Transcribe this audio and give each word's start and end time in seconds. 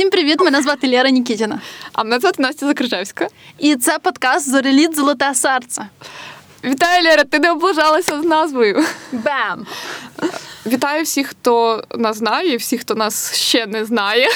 Всім 0.00 0.10
привіт! 0.10 0.40
Мене 0.40 0.62
звати 0.62 0.88
Лера 0.88 1.10
Нікітіна. 1.10 1.60
А 1.92 2.04
мене 2.04 2.20
звати 2.20 2.42
Настя 2.42 2.66
Закрижевська. 2.66 3.28
І 3.58 3.76
це 3.76 3.98
подкаст 3.98 4.50
Зореліт 4.50 4.96
Золоте 4.96 5.34
серце. 5.34 5.86
Вітаю, 6.64 7.04
Лера! 7.04 7.24
Ти 7.24 7.38
не 7.38 7.52
облажалася 7.52 8.22
з 8.22 8.24
назвою. 8.24 8.84
Бем! 9.12 9.66
Вітаю 10.66 11.04
всіх, 11.04 11.26
хто 11.26 11.84
нас 11.94 12.16
знає, 12.16 12.52
і 12.52 12.56
всіх, 12.56 12.80
хто 12.80 12.94
нас 12.94 13.34
ще 13.34 13.66
не 13.66 13.84
знає. 13.84 14.28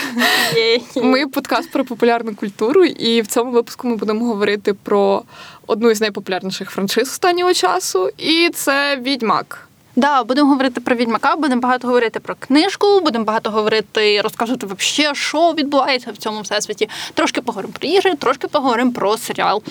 Ми 0.96 1.26
подкаст 1.26 1.70
про 1.70 1.84
популярну 1.84 2.34
культуру, 2.34 2.84
і 2.84 3.22
в 3.22 3.26
цьому 3.26 3.50
випуску 3.50 3.88
ми 3.88 3.96
будемо 3.96 4.24
говорити 4.24 4.74
про 4.74 5.22
одну 5.66 5.90
із 5.90 6.00
найпопулярніших 6.00 6.70
франшиз 6.70 7.08
останнього 7.08 7.54
часу, 7.54 8.10
і 8.18 8.50
це 8.54 8.96
Відьмак. 8.96 9.68
Да, 9.96 10.24
будемо 10.24 10.50
говорити 10.50 10.80
про 10.80 10.96
відьмака, 10.96 11.36
будемо 11.36 11.60
багато 11.60 11.86
говорити 11.86 12.20
про 12.20 12.34
книжку, 12.34 13.00
будемо 13.00 13.24
багато 13.24 13.50
говорити, 13.50 14.20
розказувати 14.20 14.66
вообще, 14.66 15.14
що 15.14 15.52
відбувається 15.52 16.12
в 16.12 16.16
цьому 16.16 16.40
всесвіті. 16.40 16.88
Трошки 17.14 17.40
поговоримо 17.40 17.74
про 17.78 17.88
ігри, 17.88 18.14
трошки 18.14 18.48
поговоримо 18.48 18.92
про 18.92 19.16
серіал. 19.18 19.62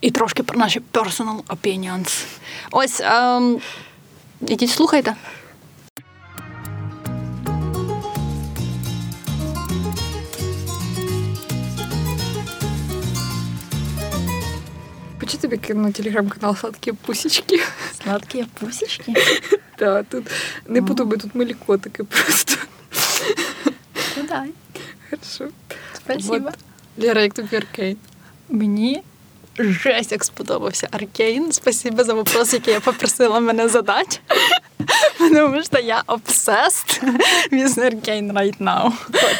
І 0.00 0.10
трошки 0.10 0.42
про 0.42 0.58
наші 0.58 0.80
personal 0.92 1.42
opinions. 1.42 2.24
Ось 2.70 3.00
ем, 3.00 3.60
ідіть 4.48 4.70
слухайте. 4.70 5.14
Хочу 15.26 15.38
тобі 15.38 15.56
кину 15.56 15.92
телеграм-канал 15.92 16.56
Сладкі 16.56 16.92
пусічки. 16.92 17.60
Сладкі 18.02 18.46
пусічки. 18.60 19.14
Так, 19.76 20.06
тут 20.10 20.30
не 20.66 20.82
подумай, 20.82 21.18
тут 21.18 21.34
милі 21.34 21.54
котики 21.66 22.04
просто. 22.04 22.56
Ну 24.16 24.22
дай. 24.28 24.50
Хорошо. 25.10 25.54
Спасибо. 25.96 26.50
Лера, 26.98 27.22
як 27.22 27.32
тобі 27.32 27.56
Аркейн? 27.56 27.96
Мені 28.48 29.02
жесть 29.58 30.12
як 30.12 30.24
сподобався 30.24 30.88
Аркейн. 30.90 31.52
Спасибо 31.52 32.04
за 32.04 32.14
вопрос, 32.14 32.52
який 32.52 32.74
я 32.74 32.80
попросила 32.80 33.40
мене 33.40 33.68
задати. 33.68 34.18
Тому 35.18 35.62
що 35.62 35.78
я 35.78 36.02
obsessed 36.06 37.02
with 37.52 37.78
Arcane 37.78 38.32
right 38.32 38.60
now. 38.60 38.92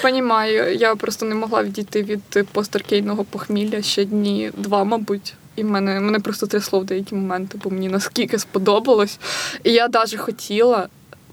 Понімаю, 0.02 0.74
я 0.74 0.96
просто 0.96 1.26
не 1.26 1.34
могла 1.34 1.62
відійти 1.62 2.02
від 2.02 2.48
постаркейного 2.52 3.24
похмілля 3.24 3.82
ще 3.82 4.04
дні 4.04 4.50
два, 4.56 4.84
мабуть. 4.84 5.34
І 5.56 5.64
мене 5.64 6.00
мене 6.00 6.20
просто 6.20 6.46
трясло 6.46 6.80
в 6.80 6.84
деякі 6.84 7.14
моменти, 7.14 7.58
бо 7.64 7.70
мені 7.70 7.88
наскільки 7.88 8.38
сподобалось. 8.38 9.18
І 9.64 9.72
я 9.72 9.88
навіть 9.88 10.16
хотіла 10.16 10.88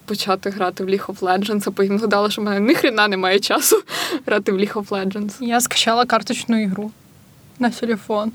почати 0.06 0.50
грати 0.50 0.84
в 0.84 0.90
League 0.90 1.06
of 1.06 1.20
Legends, 1.20 1.64
а 1.68 1.72
потім 1.72 1.98
згадала, 2.00 2.30
що 2.30 2.42
в 2.42 2.46
мене 2.46 2.60
ні 2.60 2.76
хрена 2.76 3.08
немає 3.08 3.40
часу 3.40 3.84
грати 4.26 4.52
в 4.52 4.56
League 4.56 4.74
of 4.74 4.88
Legends. 4.88 5.32
Я 5.40 5.62
скачала 5.62 6.06
карточну 6.06 6.64
ігру 6.64 6.92
на 7.60 7.70
телефон. 7.70 8.32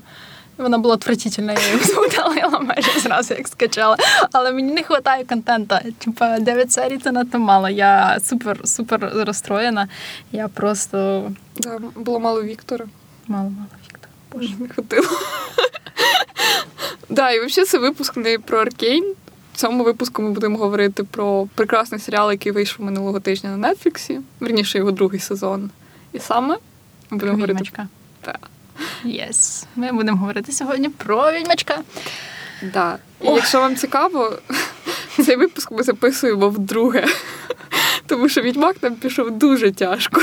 Вона 0.57 0.77
була 0.77 0.95
отвратительна, 0.95 1.53
я 1.53 1.59
її 1.59 1.79
удалила 2.07 2.59
майже 2.59 2.99
зразу, 2.99 3.33
як 3.33 3.47
скачала. 3.47 3.97
Але 4.31 4.51
мені 4.51 4.73
не 4.73 4.81
вистачає 4.81 5.25
контенту. 5.25 5.75
Типа 5.97 6.39
9 6.39 6.71
серій 6.71 6.97
це 6.97 7.11
надто 7.11 7.39
мало. 7.39 7.69
Я 7.69 8.17
супер 8.23 8.59
супер 8.63 9.11
розстроєна. 9.15 9.87
Я 10.31 10.47
просто 10.47 11.31
Да, 11.57 11.79
було 11.95 12.19
мало 12.19 12.43
Віктора. 12.43 12.85
Мало 13.27 13.49
мало. 13.49 13.78
Боже, 14.31 14.53
не 14.59 14.69
хотіла. 14.69 15.07
Да, 17.09 17.31
і 17.31 17.45
взагалі 17.45 17.67
це 17.67 17.77
випуск 17.77 18.17
не 18.17 18.39
про 18.39 18.59
Аркейн. 18.59 19.15
В 19.53 19.57
цьому 19.57 19.83
випуску 19.83 20.21
ми 20.21 20.31
будемо 20.31 20.57
говорити 20.57 21.03
про 21.03 21.47
прекрасний 21.55 22.01
серіал, 22.01 22.31
який 22.31 22.51
вийшов 22.51 22.85
минулого 22.85 23.19
тижня 23.19 23.57
на 23.57 23.73
Нетфліксі. 23.73 24.19
Верніше 24.39 24.77
його 24.77 24.91
другий 24.91 25.19
сезон. 25.19 25.69
І 26.13 26.19
саме 26.19 26.57
ми 27.09 27.17
будемо 27.17 27.31
говорити. 27.31 27.53
Відьмачка. 27.53 27.87
Так. 28.21 28.49
Yes. 29.05 29.65
Ми 29.75 29.91
будемо 29.91 30.17
говорити 30.17 30.51
сьогодні 30.51 30.89
про 30.89 31.31
відьмачка. 31.31 31.79
Да. 32.73 32.97
І 33.21 33.27
якщо 33.27 33.59
вам 33.59 33.75
цікаво, 33.75 34.39
цей 35.25 35.35
випуск 35.35 35.71
ми 35.71 35.83
записуємо 35.83 36.49
вдруге. 36.49 37.05
Тому 38.05 38.29
що 38.29 38.41
відьмак 38.41 38.83
нам 38.83 38.95
пішов 38.95 39.31
дуже 39.31 39.71
тяжко. 39.71 40.21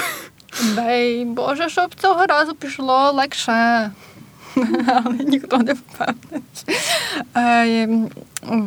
Дай 0.75 1.25
Боже, 1.25 1.69
щоб 1.69 1.95
цього 1.95 2.27
разу 2.27 2.55
пішло 2.55 3.13
легше. 3.13 3.91
Але 5.05 5.17
ніхто 5.19 5.59
не 5.59 5.73
впевнений. 5.73 6.43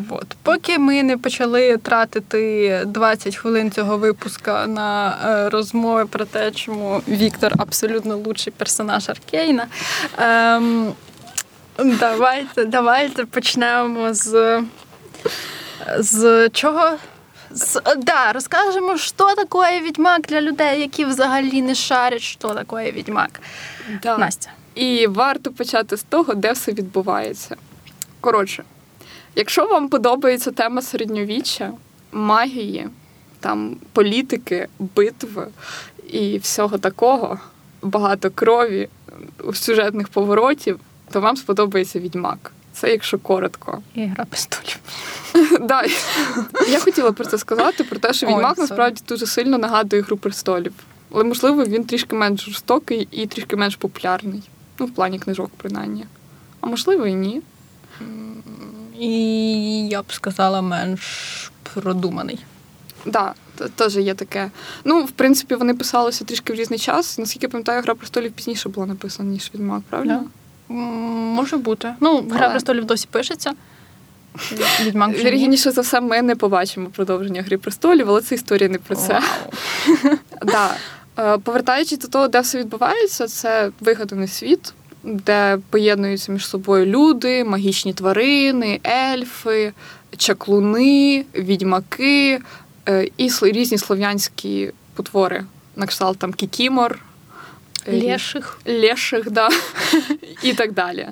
От. 0.10 0.26
Поки 0.44 0.80
ми 0.80 1.04
не 1.04 1.18
почали 1.18 1.78
тратити 1.78 2.82
20 2.86 3.36
хвилин 3.36 3.72
цього 3.72 3.98
випуска 3.98 4.68
на 4.68 5.18
е, 5.26 5.50
розмови 5.50 6.06
про 6.06 6.26
те, 6.26 6.52
чому 6.52 7.02
Віктор 7.08 7.54
абсолютно 7.58 8.18
лучший 8.18 8.54
персонаж 8.58 9.10
Аркейна. 9.10 9.68
Е, 10.20 10.62
давайте, 11.78 12.66
давайте 12.66 13.26
почнемо 13.26 14.14
з. 14.14 14.62
З 16.00 16.50
чого? 16.50 16.92
З, 17.52 17.82
да, 17.98 18.32
розкажемо, 18.34 18.98
що 18.98 19.36
таке 19.36 19.82
відьмак 19.82 20.22
для 20.22 20.42
людей, 20.42 20.82
які 20.82 21.06
взагалі 21.06 21.62
не 21.62 21.76
шарять, 21.76 22.22
що 22.22 22.50
таке 22.50 22.92
відьмак. 22.92 23.42
Да. 24.04 24.18
Настя. 24.18 24.50
І 24.76 25.08
варто 25.08 25.52
почати 25.52 25.98
з 25.98 26.04
того, 26.04 26.34
де 26.34 26.52
все 26.52 26.72
відбувається. 26.72 27.56
Коротше, 28.22 28.64
якщо 29.36 29.68
вам 29.68 29.90
подобається 29.90 30.52
тема 30.52 30.82
середньовіччя, 30.82 31.72
магії, 32.12 32.88
там 33.40 33.78
політики, 33.94 34.68
битви 34.80 35.48
і 36.10 36.38
всього 36.38 36.78
такого, 36.78 37.40
багато 37.82 38.32
крові, 38.32 38.90
сюжетних 39.54 40.08
поворотів, 40.08 40.80
то 41.12 41.22
вам 41.22 41.38
сподобається 41.38 42.00
відьмак. 42.00 42.52
Це 42.80 42.92
якщо 42.92 43.20
коротко. 43.20 43.82
І 43.96 44.06
гра 44.06 44.26
пистолів. 44.26 44.80
Да, 45.68 45.84
Я 46.70 46.80
хотіла 46.80 47.12
про 47.12 47.26
це 47.26 47.38
сказати, 47.38 47.84
про 47.84 48.00
те, 48.00 48.14
що 48.14 48.28
відьмак 48.28 48.58
насправді 48.58 49.02
дуже 49.08 49.26
сильно 49.26 49.58
нагадує 49.58 50.02
гру 50.02 50.18
престолів. 50.18 50.74
Але, 51.12 51.24
можливо, 51.24 51.64
він 51.64 51.84
трішки 51.84 52.16
менш 52.16 52.46
жорстокий 52.46 53.08
і 53.12 53.28
трішки 53.28 53.56
менш 53.56 53.76
популярний. 53.76 54.44
Ну, 54.80 54.86
в 54.86 54.94
плані 54.94 55.20
книжок, 55.20 55.52
принаймні. 55.58 56.06
А 56.62 56.68
можливо, 56.68 57.08
і 57.08 57.14
ні. 57.14 57.42
І 59.00 59.08
я 59.88 60.02
б 60.02 60.14
сказала, 60.14 60.62
менш 60.62 61.52
продуманий. 61.74 62.40
Да, 63.06 63.34
теж 63.76 63.98
є 63.98 64.14
таке. 64.14 64.52
Ну, 64.84 65.04
в 65.04 65.12
принципі, 65.12 65.56
вони 65.56 65.74
писалися 65.74 66.26
трішки 66.26 66.54
в 66.54 66.56
різний 66.56 66.80
час. 66.80 67.18
Наскільки 67.18 67.46
я 67.46 67.50
пам'ятаю, 67.50 67.82
гра 67.82 67.96
престолів 67.96 68.32
пізніше 68.32 68.70
була 68.70 68.86
написана, 68.88 69.30
ніж 69.30 69.52
відьмак, 69.54 69.82
правильно? 69.90 70.14
М, 70.14 70.30
Може 70.70 71.58
бути. 71.58 71.94
Ну, 72.00 72.26
гра 72.32 72.40
Але- 72.42 72.50
престолів 72.50 72.86
досі 72.86 73.08
пишеться. 73.12 73.54
Відьмак 74.82 75.16
вже 75.16 75.72
за 75.72 75.82
все, 75.82 76.02
ми 76.02 76.22
не 76.22 76.36
побачимо 76.36 76.90
продовження 76.96 77.42
Гри 77.42 77.58
престолів, 77.58 78.10
але 78.10 78.22
це 78.22 78.36
історія 78.36 78.70
не 78.70 78.78
про 78.78 78.96
це. 78.96 79.22
Да. 80.42 80.76
Е, 81.20 81.38
Повертаючись 81.38 82.00
до 82.00 82.08
того, 82.08 82.28
де 82.28 82.40
все 82.40 82.58
відбувається, 82.58 83.28
це 83.28 83.72
вигаданий 83.80 84.28
світ, 84.28 84.74
де 85.04 85.58
поєднуються 85.70 86.32
між 86.32 86.48
собою 86.48 86.86
люди, 86.86 87.44
магічні 87.44 87.94
тварини, 87.94 88.80
ельфи, 88.86 89.74
чаклуни, 90.18 91.26
відьмаки 91.36 92.40
е, 92.90 93.08
і 93.18 93.30
різні 93.42 93.78
слов'янські 93.78 94.72
потвори, 94.96 95.44
на 95.76 95.86
кшталт 95.86 96.18
там 96.20 96.34
кікімор, 96.34 97.00
Леших. 97.88 98.60
леших, 98.68 99.32
да, 99.32 99.50
і 100.44 100.54
так 100.54 100.72
далі. 100.72 101.08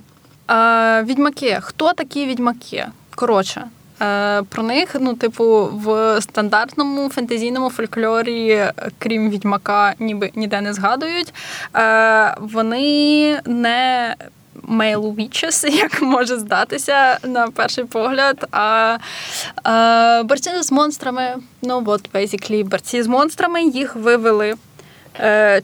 А, 0.48 1.02
відьмаки. 1.06 1.58
Хто 1.62 1.94
такі 1.94 2.26
відьмаки? 2.26 2.86
Коротше. 3.16 3.64
е, 4.02 4.44
Про 4.50 4.64
них, 4.64 4.96
ну, 5.00 5.14
типу, 5.14 5.70
в 5.74 6.22
стандартному 6.22 7.10
фентезійному 7.10 7.70
фольклорі, 7.70 8.50
е, 8.50 8.74
крім 9.00 9.30
відьмака, 9.30 9.94
ніби 10.00 10.32
ніде 10.36 10.62
не 10.62 10.74
згадують. 10.74 11.34
Е, 11.76 12.36
Вони 12.40 13.40
не 13.46 14.16
male 14.68 15.16
witches, 15.16 15.68
як 15.78 16.02
може 16.02 16.38
здатися 16.40 17.18
на 17.24 17.48
перший 17.48 17.84
погляд. 17.86 18.48
А 18.52 18.98
е, 19.68 20.24
борці 20.24 20.62
з 20.62 20.72
монстрами, 20.72 21.36
ну 21.62 21.84
от, 21.86 22.12
basically, 22.14 22.64
борці 22.66 23.04
з 23.04 23.08
монстрами 23.08 23.64
їх 23.64 23.96
вивели 23.96 24.50
е, 24.50 24.58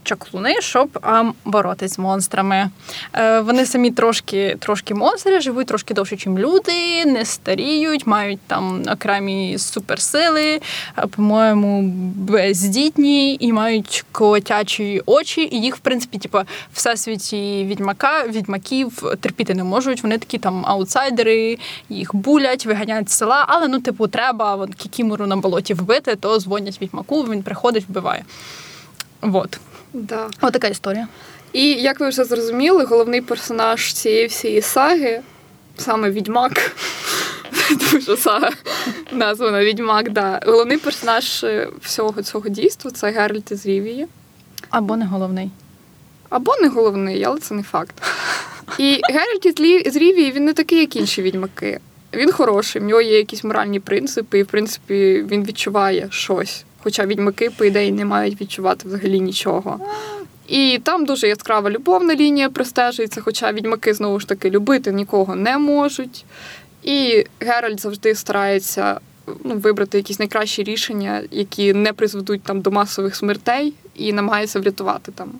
чаклуни, 0.03 0.55
щоб 0.59 0.99
а, 1.01 1.23
боротись 1.45 1.93
з 1.93 1.99
монстрами. 1.99 2.69
Е, 3.13 3.39
вони 3.39 3.65
самі 3.65 3.91
трошки, 3.91 4.57
трошки 4.59 4.93
монстри, 4.93 5.41
живуть 5.41 5.67
трошки 5.67 5.93
довше, 5.93 6.15
ніж 6.15 6.39
люди, 6.43 7.05
не 7.05 7.25
старіють, 7.25 8.07
мають 8.07 8.39
там 8.47 8.83
окремі 8.91 9.57
суперсили, 9.57 10.61
по-моєму, 11.15 11.81
бездітні 12.15 13.37
і 13.39 13.53
мають 13.53 14.05
котячі 14.11 15.01
очі. 15.05 15.49
І 15.51 15.61
їх, 15.61 15.75
в 15.75 15.79
принципі, 15.79 16.17
типу, 16.17 16.39
всесвіті 16.73 17.65
відьмака, 17.65 18.27
відьмаків 18.27 19.03
терпіти 19.21 19.53
не 19.53 19.63
можуть. 19.63 20.03
Вони 20.03 20.17
такі 20.17 20.37
там 20.37 20.65
аутсайдери, 20.65 21.57
їх 21.89 22.15
булять, 22.15 22.65
виганяють 22.65 23.09
з 23.09 23.13
села, 23.13 23.45
але 23.47 23.67
ну, 23.67 23.79
типу, 23.79 24.07
треба 24.07 24.55
от, 24.55 24.75
кікімору 24.75 25.27
на 25.27 25.35
болоті 25.37 25.73
вбити, 25.73 26.15
то 26.15 26.39
дзвонять 26.39 26.81
відьмаку, 26.81 27.23
він 27.23 27.43
приходить, 27.43 27.85
вбиває. 27.89 28.23
Вот. 29.23 29.59
Да. 29.93 30.29
Отака 30.41 30.67
історія. 30.67 31.07
І 31.53 31.73
як 31.73 31.99
ви 31.99 32.09
вже 32.09 32.23
зрозуміли, 32.23 32.83
головний 32.83 33.21
персонаж 33.21 33.93
цієї 33.93 34.27
всієї 34.27 34.61
саги 34.61 35.21
саме 35.77 36.11
відьмак. 36.11 36.71
Дуже 37.91 38.17
сага 38.17 38.49
названа 39.11 39.65
Відьмак, 39.65 40.09
да. 40.09 40.39
Головний 40.45 40.77
персонаж 40.77 41.43
е, 41.43 41.69
всього 41.81 42.23
цього 42.23 42.49
дійства 42.49 42.91
це 42.91 43.11
Геральт 43.11 43.51
із 43.51 43.65
Рівії. 43.65 44.07
Або 44.69 44.97
не 44.97 45.05
головний. 45.05 45.51
Або 46.29 46.51
не 46.61 46.67
головний, 46.67 47.23
але 47.23 47.39
це 47.39 47.55
не 47.55 47.63
факт. 47.63 47.95
І 48.77 48.99
Геральт 49.09 49.45
із 49.85 49.95
Рівії 49.95 50.31
він 50.31 50.45
не 50.45 50.53
такий, 50.53 50.79
як 50.79 50.95
інші 50.95 51.21
відьмаки. 51.21 51.79
Він 52.13 52.31
хороший, 52.31 52.81
в 52.81 52.85
нього 52.85 53.01
є 53.01 53.17
якісь 53.17 53.43
моральні 53.43 53.79
принципи, 53.79 54.39
і 54.39 54.43
в 54.43 54.47
принципі 54.47 55.25
він 55.31 55.43
відчуває 55.43 56.07
щось. 56.11 56.65
Хоча 56.83 57.05
відьмаки, 57.05 57.49
по 57.49 57.65
ідеї, 57.65 57.91
не 57.91 58.05
мають 58.05 58.41
відчувати 58.41 58.87
взагалі 58.87 59.19
нічого. 59.19 59.79
І 60.47 60.79
там 60.83 61.05
дуже 61.05 61.27
яскрава 61.27 61.69
любовна 61.69 62.15
лінія 62.15 62.49
простежується, 62.49 63.21
хоча 63.21 63.51
відьмаки 63.51 63.93
знову 63.93 64.19
ж 64.19 64.27
таки 64.27 64.49
любити 64.49 64.91
нікого 64.91 65.35
не 65.35 65.57
можуть. 65.57 66.25
І 66.83 67.25
Геральт 67.39 67.81
завжди 67.81 68.15
старається 68.15 68.99
ну, 69.43 69.55
вибрати 69.55 69.97
якісь 69.97 70.19
найкращі 70.19 70.63
рішення, 70.63 71.21
які 71.31 71.73
не 71.73 71.93
призведуть 71.93 72.43
там 72.43 72.61
до 72.61 72.71
масових 72.71 73.15
смертей, 73.15 73.73
і 73.95 74.13
намагається 74.13 74.59
врятувати 74.59 75.11
там 75.11 75.31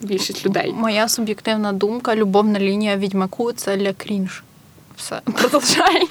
більшість 0.00 0.46
людей. 0.46 0.74
Моя 0.76 1.08
суб'єктивна 1.08 1.72
думка, 1.72 2.16
любовна 2.16 2.60
лінія 2.60 2.96
відьмаку 2.96 3.52
це 3.52 3.76
для 3.76 3.92
крінж. 3.92 4.42
Все, 4.96 5.20
продовжай. 5.40 6.08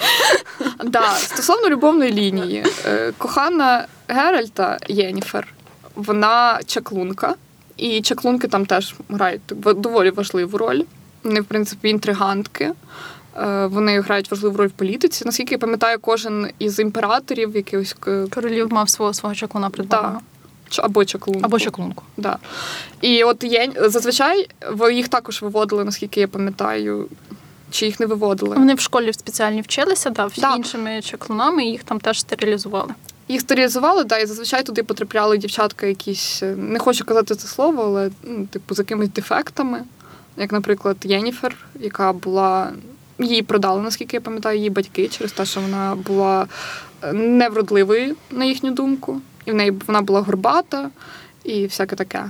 Да, 0.83 1.09
стосовно 1.09 1.69
любовної 1.69 2.13
лінії, 2.13 2.65
е, 2.85 3.13
кохана 3.17 3.87
Геральта 4.07 4.77
Єніфер, 4.87 5.47
вона 5.95 6.59
чаклунка, 6.65 7.35
і 7.77 8.01
чаклунки 8.01 8.47
там 8.47 8.65
теж 8.65 8.95
грають 9.09 9.41
доволі 9.63 10.09
важливу 10.09 10.57
роль. 10.57 10.81
Вони, 11.23 11.41
в 11.41 11.45
принципі, 11.45 11.89
інтригантки. 11.89 12.71
Е, 13.37 13.65
Вони 13.65 13.99
грають 14.01 14.31
важливу 14.31 14.57
роль 14.57 14.67
в 14.67 14.71
політиці. 14.71 15.25
Наскільки 15.25 15.53
я 15.53 15.57
пам'ятаю, 15.59 15.97
кожен 16.01 16.47
із 16.59 16.79
імператорів 16.79 17.55
якихось 17.55 17.95
Королів 18.29 18.73
мав 18.73 18.89
свого 18.89 19.13
свого 19.13 19.35
чаклуна 19.35 19.69
придбаного. 19.69 20.21
або 20.79 21.05
чаклунку. 21.05 21.41
Або 21.45 21.59
чаклунку. 21.59 22.03
Да. 22.17 22.37
І 23.01 23.23
от 23.23 23.43
є, 23.43 23.71
зазвичай 23.77 24.47
їх 24.91 25.07
також 25.07 25.41
виводили, 25.41 25.83
наскільки 25.83 26.19
я 26.19 26.27
пам'ятаю, 26.27 27.07
чи 27.71 27.85
їх 27.85 27.99
не 27.99 28.05
виводили. 28.05 28.55
Вони 28.55 28.73
в 28.73 28.79
школі 28.79 29.13
спеціальні 29.13 29.61
вчилися, 29.61 30.09
да, 30.09 30.29
Так. 30.29 30.57
іншими 30.57 31.01
чаклунами, 31.01 31.65
і 31.65 31.71
їх 31.71 31.83
там 31.83 31.99
теж 31.99 32.19
стерилізували. 32.19 32.93
Їх 33.27 33.41
стерилізували, 33.41 34.03
да, 34.03 34.17
і 34.17 34.25
зазвичай 34.25 34.63
туди 34.63 34.83
потрапляли 34.83 35.37
дівчатка 35.37 35.85
якісь, 35.85 36.43
е, 36.43 36.55
не 36.55 36.79
хочу 36.79 37.05
казати 37.05 37.35
це 37.35 37.47
слово, 37.47 37.83
але 37.83 38.09
ну, 38.23 38.45
типу 38.45 38.75
з 38.75 38.79
якимись 38.79 39.09
дефектами. 39.09 39.83
Як, 40.37 40.51
наприклад, 40.51 40.97
Єніфер, 41.03 41.55
яка 41.79 42.13
була. 42.13 42.71
Її 43.19 43.41
продали, 43.41 43.81
наскільки 43.81 44.17
я 44.17 44.21
пам'ятаю, 44.21 44.57
її 44.57 44.69
батьки 44.69 45.07
через 45.07 45.31
те, 45.31 45.45
що 45.45 45.61
вона 45.61 45.95
була 45.95 46.47
е, 47.01 47.13
невродливою, 47.13 48.15
на 48.31 48.45
їхню 48.45 48.71
думку. 48.71 49.21
І 49.45 49.51
в 49.51 49.55
неї 49.55 49.71
вона 49.87 50.01
була 50.01 50.21
горбата 50.21 50.89
і 51.43 51.65
всяке 51.65 51.95
таке. 51.95 52.23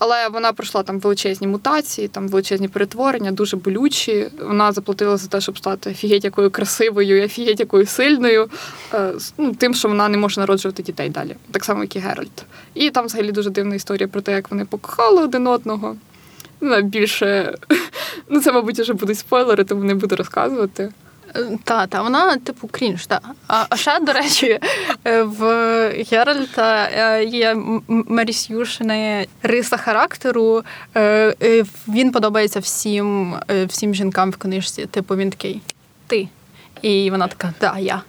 Але 0.00 0.28
вона 0.28 0.52
пройшла 0.52 0.82
там 0.82 1.00
величезні 1.00 1.46
мутації, 1.46 2.08
там 2.08 2.28
величезні 2.28 2.68
перетворення, 2.68 3.32
дуже 3.32 3.56
болючі. 3.56 4.28
Вона 4.40 4.72
заплатила 4.72 5.16
за 5.16 5.28
те, 5.28 5.40
щоб 5.40 5.58
стати 5.58 5.90
офігеть 5.90 6.24
якою 6.24 6.50
красивою 6.50 7.18
і 7.18 7.24
офігеть 7.24 7.60
якою 7.60 7.86
сильною, 7.86 8.48
е, 8.94 9.12
ну, 9.38 9.54
тим, 9.54 9.74
що 9.74 9.88
вона 9.88 10.08
не 10.08 10.18
може 10.18 10.40
народжувати 10.40 10.82
дітей 10.82 11.08
далі, 11.08 11.36
так 11.50 11.64
само, 11.64 11.82
як 11.82 11.96
і 11.96 11.98
Геральт. 11.98 12.44
І 12.74 12.90
там 12.90 13.06
взагалі 13.06 13.32
дуже 13.32 13.50
дивна 13.50 13.74
історія 13.74 14.08
про 14.08 14.20
те, 14.20 14.32
як 14.32 14.50
вони 14.50 14.64
покохали 14.64 15.22
один 15.22 15.46
одного. 15.46 15.96
Ну, 16.60 16.82
більше, 16.82 17.54
ну 18.28 18.40
це, 18.40 18.52
мабуть, 18.52 18.80
вже 18.80 18.92
будуть 18.92 19.18
спойлери, 19.18 19.64
тому 19.64 19.84
не 19.84 19.94
буду 19.94 20.16
розказувати. 20.16 20.92
Та, 21.64 21.86
та, 21.86 22.02
вона, 22.02 22.36
типу, 22.36 22.68
крінж, 22.68 23.06
так. 23.06 23.22
А, 23.48 23.64
а 23.70 23.76
ще, 23.76 24.00
до 24.00 24.12
речі, 24.12 24.58
е, 25.04 25.22
в 25.22 25.42
Геральта 26.10 26.88
е, 26.92 27.24
є 27.24 27.50
м- 27.50 27.82
м- 27.90 28.04
риса 29.42 29.76
характеру. 29.76 30.62
Е, 30.96 31.34
Він 31.88 32.12
подобається 32.12 32.60
всім, 32.60 33.36
всім 33.66 33.94
жінкам 33.94 34.30
в 34.30 34.36
книжці. 34.36 34.86
Типу, 34.86 35.16
він 35.16 35.30
такий 35.30 35.60
ти. 36.06 36.28
І 36.82 37.10
вона 37.10 37.28
така, 37.28 37.52
да, 37.60 37.78
я. 37.78 38.02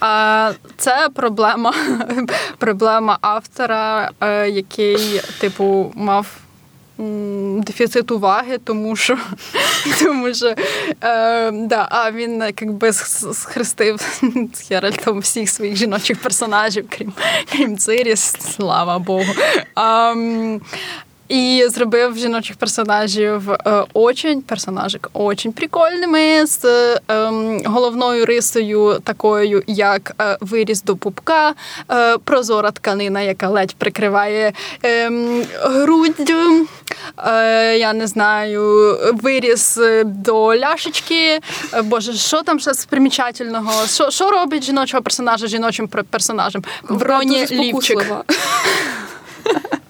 А 0.00 0.52
це 0.76 1.08
проблема, 1.14 1.74
проблема 2.58 3.18
автора, 3.20 4.10
який, 4.50 5.20
типу, 5.40 5.92
мав 5.94 6.26
дефіцит 7.62 8.10
уваги, 8.10 8.58
тому 8.64 8.96
що, 8.96 9.18
тому 10.02 10.34
що 10.34 10.46
е, 10.46 11.50
да, 11.50 11.88
а 11.90 12.10
він 12.12 12.42
якби 12.42 12.92
схрестив 12.92 14.20
з 14.54 14.70
Геральтом 14.70 15.18
всіх 15.18 15.50
своїх 15.50 15.76
жіночих 15.76 16.18
персонажів, 16.22 16.86
крім, 16.88 17.12
крім 17.52 17.78
Циріс, 17.78 18.36
слава 18.56 18.98
Богу. 18.98 19.32
А, 19.74 20.14
і 21.28 21.64
зробив 21.68 22.16
жіночих 22.18 22.56
персонажів 22.56 23.50
е, 23.50 23.84
очень 23.94 24.42
персонажик 24.42 25.10
очень 25.12 25.52
прикольними 25.52 26.46
з 26.46 26.64
е, 26.64 26.98
головною 27.64 28.26
рисою, 28.26 29.00
такою 29.04 29.62
як 29.66 30.12
е, 30.20 30.36
виріс 30.40 30.82
до 30.82 30.96
пупка, 30.96 31.54
е, 31.90 32.18
прозора 32.18 32.70
тканина, 32.70 33.20
яка 33.20 33.48
ледь 33.48 33.74
прикриває 33.74 34.52
ем, 34.82 35.42
грудь. 35.62 36.32
Е, 37.26 37.78
я 37.78 37.92
не 37.92 38.06
знаю, 38.06 38.96
виріс 39.22 39.78
до 40.04 40.56
ляшечки. 40.56 41.40
Е, 41.74 41.82
Боже, 41.82 42.12
що 42.12 42.42
там 42.42 42.60
ще 42.60 42.74
з 42.74 42.84
примічательного? 42.86 43.86
Що, 43.86 44.10
що 44.10 44.30
робить 44.30 44.64
жіночого 44.64 45.02
персонажа 45.02 45.46
жіночим 45.46 45.88
пер- 45.88 46.04
персонажем? 46.04 46.64
Броні 46.88 47.46
лівчик. 47.50 47.98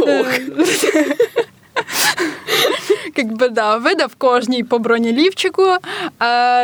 Ох. 0.00 0.26
Якби 3.16 3.48
да, 3.48 3.76
видав 3.76 4.14
кожній 4.14 4.64
по 4.64 4.78
бронелівчику. 4.78 5.62
Uh, 5.62 5.78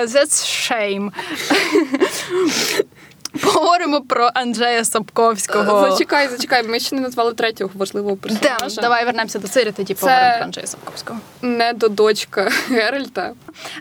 that's 0.06 0.44
shame. 0.44 1.10
Поговоримо 3.42 4.00
про 4.00 4.30
Анджея 4.34 4.84
Сапковського. 4.84 5.90
Зачекай, 5.90 6.28
зачекай, 6.28 6.68
ми 6.68 6.80
ще 6.80 6.96
не 6.96 7.02
назвали 7.02 7.32
третього 7.32 7.70
важливого 7.74 8.16
персонажа. 8.16 8.80
давай 8.80 9.04
вернемося 9.04 9.38
до 9.38 9.48
Цири, 9.48 9.72
тоді 9.72 9.94
Це- 9.94 10.00
поговоримо 10.00 10.34
про 10.36 10.44
Анджея 10.44 10.66
Сапковського. 10.66 11.18
Не 11.42 11.72
до 11.72 11.88
дочка 11.88 12.50
Геральта. 12.68 13.30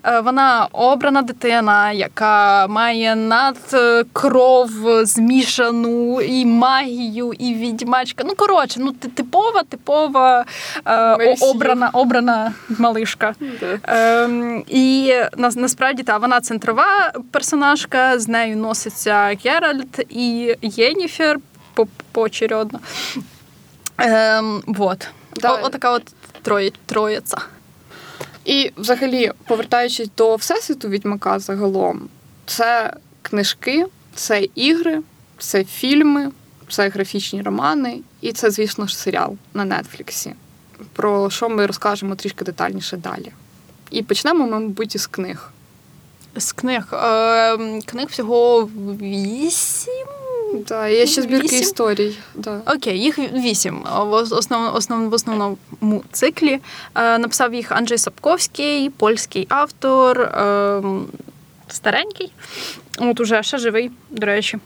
Е, 0.04 0.20
Вона 0.20 0.68
обрана 0.72 1.22
дитина, 1.22 1.92
яка 1.92 2.68
має 2.68 3.16
надкров 3.16 4.70
змішану 5.04 6.22
і 6.22 6.46
магію, 6.46 7.34
і 7.34 7.54
відьмачка. 7.54 8.24
Ну, 8.28 8.34
коротше, 8.36 8.80
ну 8.80 8.92
типова, 8.92 9.64
типова 9.64 10.46
е, 10.88 11.36
обрана, 11.42 11.90
обрана 11.94 12.54
малишка. 12.70 13.36
Ем, 13.84 14.64
і 14.68 15.14
на, 15.38 15.50
насправді 15.56 16.04
та 16.04 16.18
вона 16.18 16.42
центрова 16.42 17.12
персонажка, 17.32 18.20
з 18.20 18.28
нею 18.28 18.58
носиться 18.58 19.36
Геральт 19.54 20.06
і 20.10 20.56
Єніфер 20.62 21.40
по- 21.74 21.88
поочередно. 22.12 22.80
Ем, 23.98 24.64
вот. 24.68 25.08
Да. 25.36 25.54
О, 25.54 25.60
отака 25.66 25.92
от 25.92 26.04
троє, 26.42 26.72
троєця. 26.86 27.38
І 28.46 28.72
взагалі, 28.78 29.32
повертаючись 29.48 30.10
до 30.18 30.36
всесвіту 30.36 30.90
відьмака 30.90 31.40
загалом, 31.40 32.10
це 32.46 32.94
книжки, 33.22 33.86
це 34.16 34.48
ігри, 34.56 35.02
це 35.38 35.64
фільми, 35.64 36.32
це 36.70 36.90
графічні 36.90 37.42
романи, 37.42 38.00
і 38.22 38.32
це, 38.32 38.52
звісно 38.52 38.88
ж, 38.88 38.98
серіал 38.98 39.38
на 39.54 39.66
Нетфліксі, 39.66 40.34
про 40.94 41.30
що 41.30 41.50
ми 41.50 41.66
розкажемо 41.66 42.16
трішки 42.16 42.46
детальніше 42.46 42.98
далі. 42.98 43.32
І 43.92 44.04
почнемо, 44.04 44.48
ми, 44.48 44.60
мабуть, 44.60 44.96
із 44.96 45.08
книг. 45.08 45.52
З 46.36 46.52
книг. 46.52 46.84
Е, 46.94 47.82
книг 47.86 48.08
всього 48.10 48.70
вісім. 49.02 50.08
Да, 50.68 50.88
є 50.88 51.06
ще 51.06 51.22
збірки 51.22 51.46
Вісім? 51.46 51.60
історій. 51.62 52.18
Да. 52.36 52.62
Окей, 52.66 53.00
їх 53.00 53.20
вісім. 53.20 53.84
В 53.98 54.12
основ, 54.14 54.76
основ, 54.76 55.10
в 55.10 55.14
основному 55.14 55.58
циклі. 56.12 56.60
Е, 56.96 57.18
написав 57.18 57.54
їх 57.54 57.72
Анджей 57.72 57.98
Сапковський, 57.98 58.90
польський 58.90 59.48
автор, 59.50 60.22
е, 60.22 60.82
старенький. 61.68 62.32
От 62.98 63.20
уже 63.20 63.44
ще 63.44 63.58
живий, 63.58 63.92
до 64.10 64.26
речі. 64.26 64.58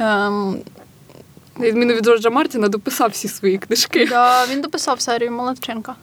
Е, 0.00 0.30
відміну 1.60 1.94
від 1.94 2.04
Джорджа 2.04 2.30
Мартіна, 2.30 2.68
дописав 2.68 3.10
всі 3.10 3.28
свої 3.28 3.58
книжки. 3.58 4.06
да, 4.06 4.46
він 4.46 4.60
дописав 4.60 5.00
серію 5.00 5.32
Молодченка. 5.32 5.94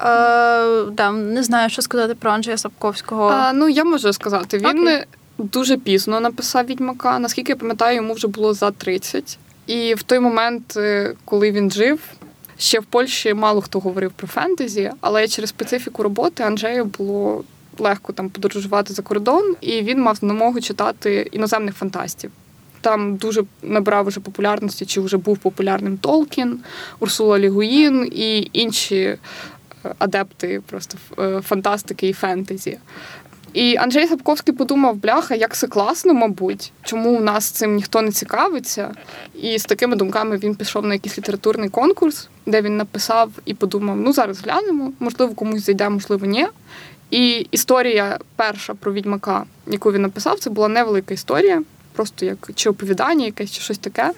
Е, 0.00 0.84
да, 0.92 1.12
не 1.12 1.42
знаю, 1.42 1.70
що 1.70 1.82
сказати 1.82 2.14
про 2.14 2.30
Анджея 2.30 2.56
Сапковського. 2.56 3.28
А, 3.28 3.52
ну, 3.52 3.68
я 3.68 3.84
можу 3.84 4.12
сказати, 4.12 4.58
він 4.58 4.88
Окей. 4.88 5.04
дуже 5.38 5.76
пізно 5.76 6.20
написав 6.20 6.66
відьмака. 6.66 7.18
Наскільки 7.18 7.52
я 7.52 7.56
пам'ятаю, 7.56 7.96
йому 7.96 8.14
вже 8.14 8.28
було 8.28 8.54
за 8.54 8.70
30. 8.70 9.38
І 9.66 9.94
в 9.94 10.02
той 10.02 10.18
момент, 10.20 10.76
е, 10.76 11.14
коли 11.24 11.50
він 11.50 11.70
жив, 11.70 12.00
ще 12.58 12.80
в 12.80 12.84
Польщі 12.84 13.34
мало 13.34 13.60
хто 13.60 13.78
говорив 13.78 14.12
про 14.16 14.28
фентезі, 14.28 14.90
але 15.00 15.28
через 15.28 15.50
специфіку 15.50 16.02
роботи 16.02 16.42
Анджею 16.42 16.84
було 16.84 17.44
легко 17.78 18.12
там 18.12 18.30
подорожувати 18.30 18.92
за 18.92 19.02
кордон, 19.02 19.56
і 19.60 19.82
він 19.82 20.02
мав 20.02 20.16
змогу 20.16 20.60
читати 20.60 21.28
іноземних 21.32 21.74
фантастів. 21.74 22.30
Там 22.80 23.16
дуже 23.16 23.44
набрав 23.62 24.06
уже 24.06 24.20
популярності, 24.20 24.86
чи 24.86 25.00
вже 25.00 25.16
був 25.16 25.38
популярним 25.38 25.98
Толкін, 25.98 26.60
Урсула 27.00 27.38
Лігуїн 27.38 28.10
і 28.14 28.50
інші 28.52 28.96
е, 28.96 29.18
адепти 29.98 30.62
просто 30.66 30.98
е, 31.18 31.40
фантастики 31.40 32.08
і 32.08 32.12
фентезі. 32.12 32.78
І 33.52 33.76
Анджей 33.76 34.06
Сапковський 34.06 34.54
подумав, 34.54 34.96
бляха, 34.96 35.34
як 35.34 35.56
це 35.56 35.66
класно, 35.66 36.14
мабуть, 36.14 36.72
чому 36.82 37.10
у 37.10 37.20
нас 37.20 37.50
цим 37.50 37.74
ніхто 37.74 38.02
не 38.02 38.12
цікавиться. 38.12 38.94
І 39.34 39.58
з 39.58 39.64
такими 39.64 39.96
думками 39.96 40.36
він 40.36 40.54
пішов 40.54 40.86
на 40.86 40.94
якийсь 40.94 41.18
літературний 41.18 41.68
конкурс, 41.68 42.28
де 42.46 42.62
він 42.62 42.76
написав 42.76 43.30
і 43.44 43.54
подумав: 43.54 43.96
ну 43.96 44.12
зараз 44.12 44.40
глянемо, 44.40 44.92
можливо, 45.00 45.34
комусь 45.34 45.64
зайде, 45.66 45.88
можливо, 45.88 46.26
ні. 46.26 46.46
І 47.10 47.46
історія 47.50 48.18
перша 48.36 48.74
про 48.74 48.92
відьмака, 48.92 49.44
яку 49.66 49.92
він 49.92 50.02
написав, 50.02 50.38
це 50.38 50.50
була 50.50 50.68
невелика 50.68 51.14
історія, 51.14 51.62
просто 51.92 52.26
як 52.26 52.50
чи 52.54 52.70
оповідання, 52.70 53.26
якесь 53.26 53.50
чи 53.50 53.60
щось 53.60 53.78
таке. 53.78 54.12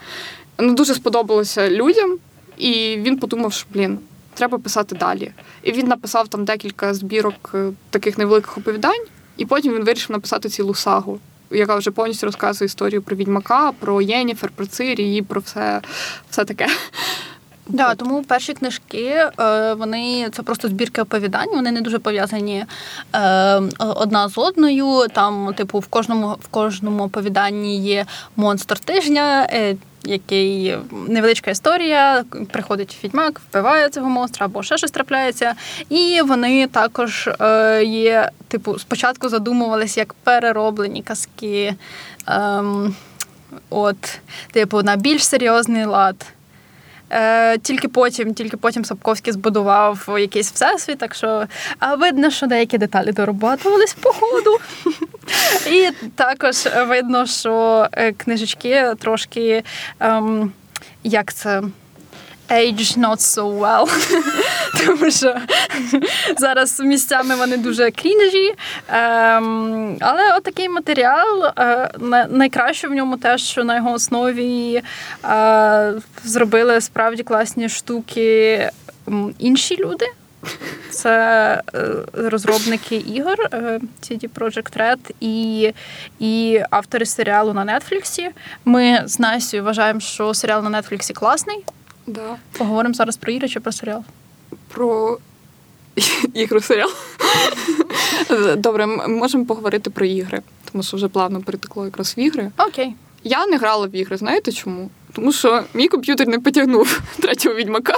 Ну 0.59 0.75
дуже 0.75 0.95
сподобалося 0.95 1.71
людям, 1.71 2.19
і 2.59 2.97
він 2.99 3.19
подумав, 3.19 3.53
що 3.53 3.67
блін. 3.75 3.99
Треба 4.35 4.59
писати 4.59 4.95
далі. 4.95 5.33
І 5.63 5.73
він 5.73 5.87
написав 5.87 6.29
там 6.29 6.45
декілька 6.45 6.95
збірок 6.95 7.51
е, 7.55 7.71
таких 7.91 8.19
невеликих 8.19 8.59
оповідань, 8.59 9.05
і 9.37 9.47
потім 9.47 9.75
він 9.75 9.85
вирішив 9.85 10.11
написати 10.13 10.49
цілу 10.49 10.75
сагу, 10.75 11.19
яка 11.51 11.77
вже 11.77 11.91
повністю 11.91 12.27
розказує 12.27 12.67
історію 12.67 13.03
про 13.03 13.17
відьмака, 13.17 13.73
про 13.73 14.03
Єніфер, 14.03 14.51
про 14.57 14.67
Цирі 14.67 15.23
про 15.23 15.41
все, 15.41 15.81
все 16.31 16.45
таке. 16.45 16.67
Да, 17.67 17.95
тому 17.95 18.23
перші 18.23 18.55
книжки 18.55 19.05
е, 19.41 19.75
вони 19.75 20.29
це 20.33 20.43
просто 20.43 20.69
збірки 20.69 21.03
оповідань. 21.03 21.49
Вони 21.53 21.73
не 21.73 21.81
дуже 21.81 21.99
пов'язані 21.99 22.65
е, 23.15 23.63
одна 23.79 24.29
з 24.29 24.39
одною. 24.39 25.07
Там, 25.15 25.55
типу, 25.55 25.79
в 25.79 25.87
кожному 25.87 26.37
в 26.41 26.49
кожному 26.49 27.05
оповіданні 27.05 27.81
є 27.81 28.07
монстр 28.37 28.79
тижня. 28.79 29.49
Який 30.05 30.79
невеличка 31.09 31.51
історія, 31.51 32.25
приходить 32.51 32.99
відьмак, 33.05 33.41
вбиває 33.51 33.89
цього 33.89 34.09
монстра 34.09 34.47
або 34.47 34.63
ще 34.63 34.79
щось 34.79 34.91
трапляється. 34.91 35.55
І 35.89 36.21
вони 36.25 36.67
також 36.67 37.29
е, 37.41 37.85
є, 37.85 38.31
типу, 38.49 38.79
спочатку 38.79 39.29
задумувалися 39.29 40.01
як 40.01 40.15
перероблені 40.15 41.03
казки, 41.03 41.75
е, 42.29 42.63
от, 43.71 44.21
типу, 44.53 44.83
на 44.83 44.97
більш 44.97 45.27
серйозний 45.27 45.85
лад. 45.85 46.27
Е, 47.13 47.59
Тільки 47.59 47.89
потім, 47.89 48.35
тільки 48.35 48.57
потім 48.57 48.85
Сапковський 48.85 49.33
збудував 49.33 50.09
якийсь 50.19 50.53
всесвіт, 50.53 50.99
так 50.99 51.15
що 51.15 51.47
видно, 51.99 52.31
що 52.31 52.47
деякі 52.47 52.79
деталі 52.79 53.13
дорабатувались 53.13 53.95
по 53.95 54.13
ходу. 54.13 54.59
І 55.67 55.89
також 56.15 56.69
видно, 56.89 57.27
що 57.27 57.87
е, 57.93 58.13
книжечки 58.13 58.93
трошки 58.99 59.65
ем, 60.01 60.53
як 61.05 61.35
це. 61.35 61.63
Age 62.53 62.99
not 62.99 63.21
so 63.21 63.45
well. 63.59 63.89
Тому 64.87 65.11
що 65.11 65.37
зараз 66.39 66.81
місцями 66.81 67.35
вони 67.35 67.57
дуже 67.57 67.91
крінжі. 67.91 68.55
Ем, 68.89 69.97
але 70.01 70.37
отакий 70.37 70.69
матеріал. 70.69 71.47
Е, 71.59 71.91
найкраще 72.31 72.89
в 72.89 72.91
ньому 72.91 73.17
те, 73.17 73.39
що 73.39 73.65
на 73.65 73.77
його 73.77 73.93
основі 73.93 74.83
е, 75.25 75.93
зробили 76.25 76.81
справді 76.81 77.23
класні 77.23 77.69
штуки 77.69 78.71
інші 79.39 79.77
люди. 79.77 80.07
Це 80.91 81.63
е, 81.75 81.89
розробники 82.15 82.97
ігор 82.97 83.37
CD 84.03 84.29
Projekt 84.29 84.79
Red 84.79 85.11
і 85.21 85.73
і 86.19 86.63
автори 86.71 87.07
серіалу 87.07 87.53
на 87.53 87.79
Нетфліксі. 87.79 88.31
Ми 88.65 89.03
з 89.05 89.19
Насю 89.19 89.63
вважаємо, 89.63 90.01
що 90.01 90.35
серіал 90.35 90.63
на 90.65 90.83
Нетфліксі 90.83 91.13
класний. 91.13 91.65
Да. 92.07 92.37
Поговоримо 92.59 92.95
зараз 92.95 93.17
про 93.17 93.33
ігри 93.33 93.49
чи 93.49 93.61
про 93.61 93.73
серіал? 93.73 94.05
Про 94.69 95.19
ігру 96.35 96.61
серіал. 96.61 96.91
Добре, 98.57 98.87
ми 98.87 99.09
можемо 99.09 99.45
поговорити 99.45 99.91
про 99.91 100.07
ігри, 100.07 100.43
тому 100.73 100.83
що 100.83 100.97
вже 100.97 101.09
плавно 101.09 101.41
перетекло 101.43 101.85
якраз 101.85 102.15
в 102.17 102.19
ігри. 102.19 102.51
Окей. 102.59 102.95
Я 103.25 103.47
не 103.47 103.57
грала 103.57 103.87
в 103.87 103.95
ігри, 103.95 104.17
знаєте 104.17 104.53
чому? 104.53 104.91
Тому 105.13 105.33
що 105.33 105.65
мій 105.75 105.89
комп'ютер 105.89 106.29
не 106.29 106.39
потягнув 106.39 107.01
третього 107.21 107.55
відьмака. 107.55 107.95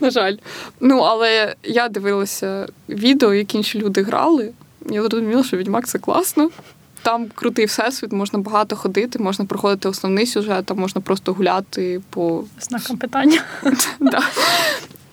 На 0.00 0.10
жаль. 0.10 0.36
Ну, 0.80 0.98
але 0.98 1.54
я 1.62 1.88
дивилася 1.88 2.68
відео, 2.88 3.34
які 3.34 3.56
інші 3.56 3.78
люди 3.78 4.02
грали. 4.02 4.52
Я 4.90 5.02
зрозуміла, 5.02 5.44
що 5.44 5.56
відьмак 5.56 5.88
це 5.88 5.98
класно. 5.98 6.50
Там 7.02 7.26
крутий 7.34 7.64
всесвіт, 7.66 8.12
можна 8.12 8.38
багато 8.38 8.76
ходити, 8.76 9.18
можна 9.18 9.44
проходити 9.44 9.88
основний 9.88 10.26
сюжет, 10.26 10.70
а 10.70 10.74
можна 10.74 11.00
просто 11.00 11.32
гуляти 11.32 12.00
по 12.10 12.44
знакам 12.60 12.96
питання. 12.96 13.42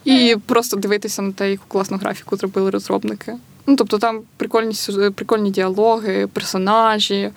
І 0.06 0.36
просто 0.46 0.78
дивитися 0.78 1.22
на 1.22 1.32
те, 1.32 1.52
яку 1.52 1.64
класну 1.68 1.98
графіку 1.98 2.38
зробили 2.38 2.70
розробники. 2.70 3.34
Ну 3.68 3.76
тобто 3.76 3.98
там 3.98 4.22
прикольні 4.38 4.76
прикольні 5.16 5.52
діалоги, 5.52 6.28
персонажі, 6.28 7.32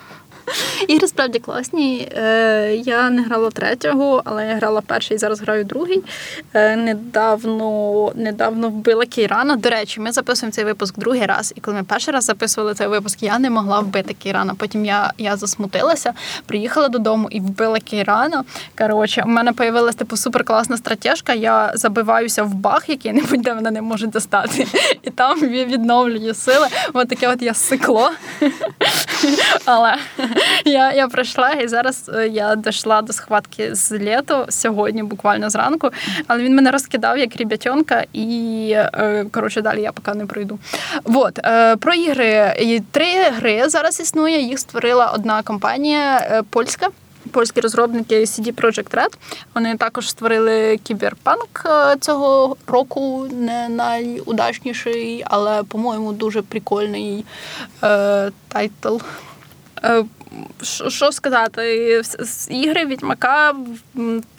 Ігри 0.88 1.08
справді 1.08 1.38
класні. 1.38 2.08
Е, 2.12 2.74
я 2.84 3.10
не 3.10 3.22
грала 3.22 3.50
третього, 3.50 4.22
але 4.24 4.46
я 4.46 4.54
грала 4.54 4.80
перший 4.80 5.14
і 5.14 5.18
зараз 5.18 5.40
граю 5.40 5.64
другий. 5.64 6.02
Е, 6.54 6.76
недавно 6.76 8.12
недавно 8.14 8.68
вбила 8.68 9.06
Кейрана. 9.06 9.56
До 9.56 9.70
речі, 9.70 10.00
ми 10.00 10.12
записуємо 10.12 10.52
цей 10.52 10.64
випуск 10.64 10.98
другий 10.98 11.26
раз. 11.26 11.52
І 11.56 11.60
коли 11.60 11.76
ми 11.76 11.82
перший 11.82 12.14
раз 12.14 12.24
записували 12.24 12.74
цей 12.74 12.86
випуск, 12.86 13.22
я 13.22 13.38
не 13.38 13.50
могла 13.50 13.80
вбити 13.80 14.14
Кейрана. 14.14 14.54
Потім 14.54 14.84
я 14.84 15.12
я 15.18 15.36
засмутилася, 15.36 16.12
приїхала 16.46 16.88
додому 16.88 17.28
і 17.30 17.40
вбила 17.40 17.80
Кейрана. 17.80 18.44
Коротше, 18.78 19.22
у 19.26 19.28
мене 19.28 19.52
появилась 19.52 19.94
типу 19.94 20.16
суперкласна 20.16 20.76
стратежка. 20.76 21.34
Я 21.34 21.72
забиваюся 21.74 22.42
в 22.42 22.54
баг, 22.54 22.84
який-небудь, 22.88 23.42
де 23.42 23.54
мене 23.54 23.70
не 23.70 23.82
можуть 23.82 24.10
достати. 24.10 24.66
І 25.02 25.10
там 25.10 25.40
відновлюю 25.40 26.34
сили. 26.34 26.66
Ось 26.92 27.06
таке 27.06 27.28
от 27.28 27.42
я 27.42 27.54
сикло. 27.54 28.10
Але 29.64 29.96
я 30.64 30.92
я 30.92 31.08
пройшла, 31.08 31.50
і 31.50 31.68
зараз 31.68 32.10
е, 32.14 32.28
я 32.28 32.56
дійшла 32.56 33.02
до 33.02 33.12
схватки 33.12 33.74
з 33.74 33.92
літо 33.92 34.46
сьогодні, 34.48 35.02
буквально 35.02 35.50
зранку. 35.50 35.90
Але 36.26 36.42
він 36.42 36.56
мене 36.56 36.70
розкидав 36.70 37.18
як 37.18 37.36
рібятьонка, 37.36 38.04
і 38.12 38.70
е, 38.74 39.26
коротше 39.32 39.62
далі 39.62 39.82
я 39.82 39.92
поки 39.92 40.18
не 40.18 40.26
пройду. 40.26 40.58
Вот 41.04 41.38
е, 41.38 41.76
про 41.76 41.94
ігри. 41.94 42.54
Три 42.90 43.30
гри 43.36 43.68
зараз 43.68 44.00
існує. 44.00 44.40
Їх 44.40 44.58
створила 44.58 45.06
одна 45.06 45.42
компанія 45.42 46.42
польська. 46.50 46.88
Польські 47.32 47.60
розробники 47.60 48.20
CD 48.20 48.52
Projekt 48.52 48.90
Red. 48.90 49.14
Вони 49.54 49.76
також 49.76 50.10
створили 50.10 50.76
кіберпанк 50.76 51.66
цього 52.00 52.56
року, 52.66 53.28
не 53.32 53.68
найудачніший, 53.68 55.24
але, 55.26 55.62
по-моєму, 55.62 56.12
дуже 56.12 56.42
прикольний 56.42 57.24
е, 57.84 58.30
title. 58.48 58.96
Е, 59.84 60.04
що 60.88 61.12
сказати, 61.12 62.02
ігри 62.50 62.86
Відьмака. 62.86 63.54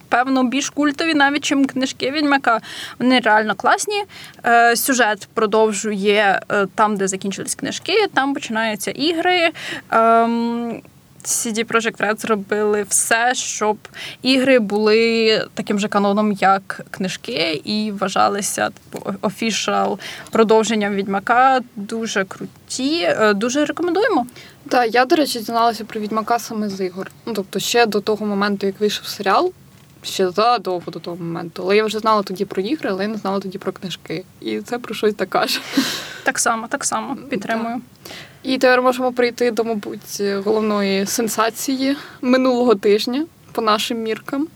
Певно, 0.09 0.43
більш 0.43 0.69
культові, 0.69 1.13
навіть 1.13 1.43
чим 1.43 1.65
книжки 1.65 2.11
Відьмака. 2.11 2.61
Вони 2.99 3.19
реально 3.19 3.55
класні. 3.55 4.03
Е, 4.45 4.75
сюжет 4.75 5.27
продовжує 5.33 6.41
е, 6.51 6.67
там, 6.75 6.97
де 6.97 7.07
закінчились 7.07 7.55
книжки, 7.55 8.07
там 8.13 8.33
починаються 8.33 8.91
ігри. 8.91 9.51
Ем, 9.89 10.81
CD 11.23 11.63
Projekt 11.63 12.01
Red 12.01 12.19
зробили 12.19 12.85
все, 12.89 13.35
щоб 13.35 13.77
ігри 14.21 14.59
були 14.59 15.45
таким 15.53 15.79
же 15.79 15.87
каноном, 15.87 16.31
як 16.31 16.81
книжки, 16.91 17.61
і 17.63 17.91
вважалися 17.91 18.69
типу, 18.69 19.13
офішал 19.21 19.99
продовженням 20.31 20.95
відьмака. 20.95 21.59
Дуже 21.75 22.25
круті, 22.25 23.09
дуже 23.35 23.65
рекомендуємо. 23.65 24.25
Так, 24.69 24.93
я, 24.93 25.05
до 25.05 25.15
речі, 25.15 25.39
дізналася 25.39 25.85
про 25.85 26.01
відьмака 26.01 26.39
саме 26.39 26.69
з 26.69 26.85
ігор. 26.85 27.11
Ну, 27.25 27.33
тобто, 27.33 27.59
ще 27.59 27.85
до 27.85 28.01
того 28.01 28.25
моменту, 28.25 28.65
як 28.65 28.79
вийшов 28.79 29.05
серіал, 29.05 29.51
ще 30.03 30.29
задовго 30.29 30.91
до 30.91 30.99
того 30.99 31.17
моменту. 31.17 31.63
Але 31.63 31.75
я 31.75 31.85
вже 31.85 31.99
знала 31.99 32.23
тоді 32.23 32.45
про 32.45 32.61
ігри, 32.61 32.89
але 32.89 33.03
я 33.03 33.09
не 33.09 33.17
знала 33.17 33.39
тоді 33.39 33.57
про 33.57 33.71
книжки. 33.71 34.23
І 34.41 34.59
це 34.61 34.79
про 34.79 34.95
щось 34.95 35.13
така 35.13 35.47
ж. 35.47 35.61
Так 36.23 36.39
само, 36.39 36.67
так 36.67 36.85
само 36.85 37.15
підтримую. 37.15 37.75
Так. 37.75 38.13
І 38.43 38.57
тепер 38.57 38.81
можемо 38.81 39.11
прийти 39.11 39.51
до, 39.51 39.63
мабуть, 39.63 40.21
головної 40.45 41.05
сенсації 41.05 41.97
минулого 42.21 42.75
тижня 42.75 43.25
по 43.51 43.61
нашим 43.61 43.97
міркам. 43.97 44.47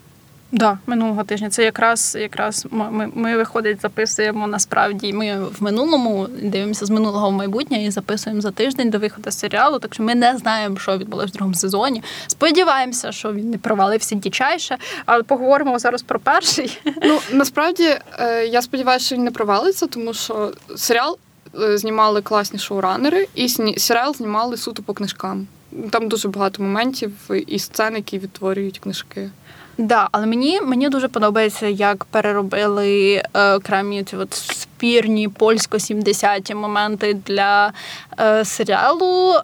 Да, 0.54 0.78
минулого 0.88 1.24
тижня. 1.24 1.50
Це 1.50 1.64
якраз 1.64 2.18
якраз 2.20 2.68
ми, 2.72 3.10
ми 3.16 3.38
виходить, 3.38 3.82
записуємо 3.82 4.48
насправді. 4.48 5.14
Ми 5.14 5.46
в 5.60 5.64
минулому 5.64 6.28
дивимося 6.42 6.86
з 6.86 6.90
минулого 6.90 7.30
в 7.30 7.32
майбутнє 7.32 7.84
і 7.84 7.92
записуємо 7.92 8.42
за 8.42 8.52
тиждень 8.52 8.90
до 8.90 9.00
виходу 9.00 9.32
серіалу. 9.32 9.80
Так 9.80 9.94
що 9.94 10.04
ми 10.04 10.16
не 10.16 10.38
знаємо, 10.38 10.78
що 10.78 10.98
відбулося 10.98 11.28
в 11.28 11.32
другому 11.32 11.56
сезоні. 11.56 12.04
Сподіваємося, 12.28 13.12
що 13.12 13.34
він 13.34 13.50
не 13.50 13.58
провалився 13.58 14.16
дічайше, 14.16 14.78
але 15.06 15.24
поговоримо 15.24 15.80
зараз 15.80 16.02
про 16.02 16.20
перший. 16.20 16.80
Ну 17.04 17.20
насправді 17.32 17.98
е, 18.20 18.46
я 18.46 18.62
сподіваюся, 18.62 19.06
що 19.06 19.16
він 19.16 19.24
не 19.24 19.32
провалиться, 19.32 19.88
тому 19.88 20.14
що 20.14 20.52
серіал 20.76 21.18
е, 21.62 21.78
знімали 21.78 22.22
класні 22.22 22.60
шоуранери, 22.60 23.28
і 23.36 23.50
серіал 23.78 24.16
знімали 24.16 24.58
суто 24.58 24.84
по 24.84 24.94
книжкам. 24.94 25.48
Там 25.92 26.08
дуже 26.08 26.28
багато 26.28 26.64
моментів 26.64 27.12
і 27.48 27.60
сцен, 27.60 27.96
які 27.96 28.20
відтворюють 28.20 28.80
книжки. 28.80 29.30
Да, 29.78 30.10
але 30.12 30.26
мені 30.26 30.62
мені 30.62 30.90
дуже 30.90 31.08
подобається, 31.08 31.68
як 31.68 32.06
переробили 32.06 33.24
е, 33.34 33.54
окремі 33.54 34.04
ці 34.04 34.16
от 34.16 34.34
спірні 34.34 35.28
польсько-70-ті 35.28 36.56
моменти 36.56 37.14
для 37.26 37.74
е, 38.20 38.46
серіалу. 38.46 39.34
Е, 39.34 39.40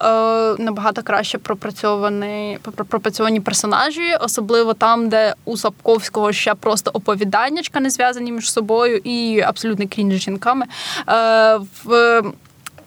набагато 0.60 1.04
краще 1.04 1.38
пропрацьовані 1.38 2.60
пропрацьовані 2.88 3.40
персонажі, 3.40 4.16
особливо 4.22 4.74
там, 4.74 5.10
де 5.10 5.34
у 5.46 5.58
Сапковського 5.58 6.32
ще 6.32 6.56
просто 6.56 6.92
оповіданнячка 6.94 7.80
не 7.80 7.90
зв'язані 7.90 8.32
між 8.32 8.52
собою 8.52 8.98
і 9.04 9.42
абсолютно 9.42 9.88
крінж 9.88 10.16
жінками. 10.16 10.66
Е, 11.10 11.60
в 11.84 12.22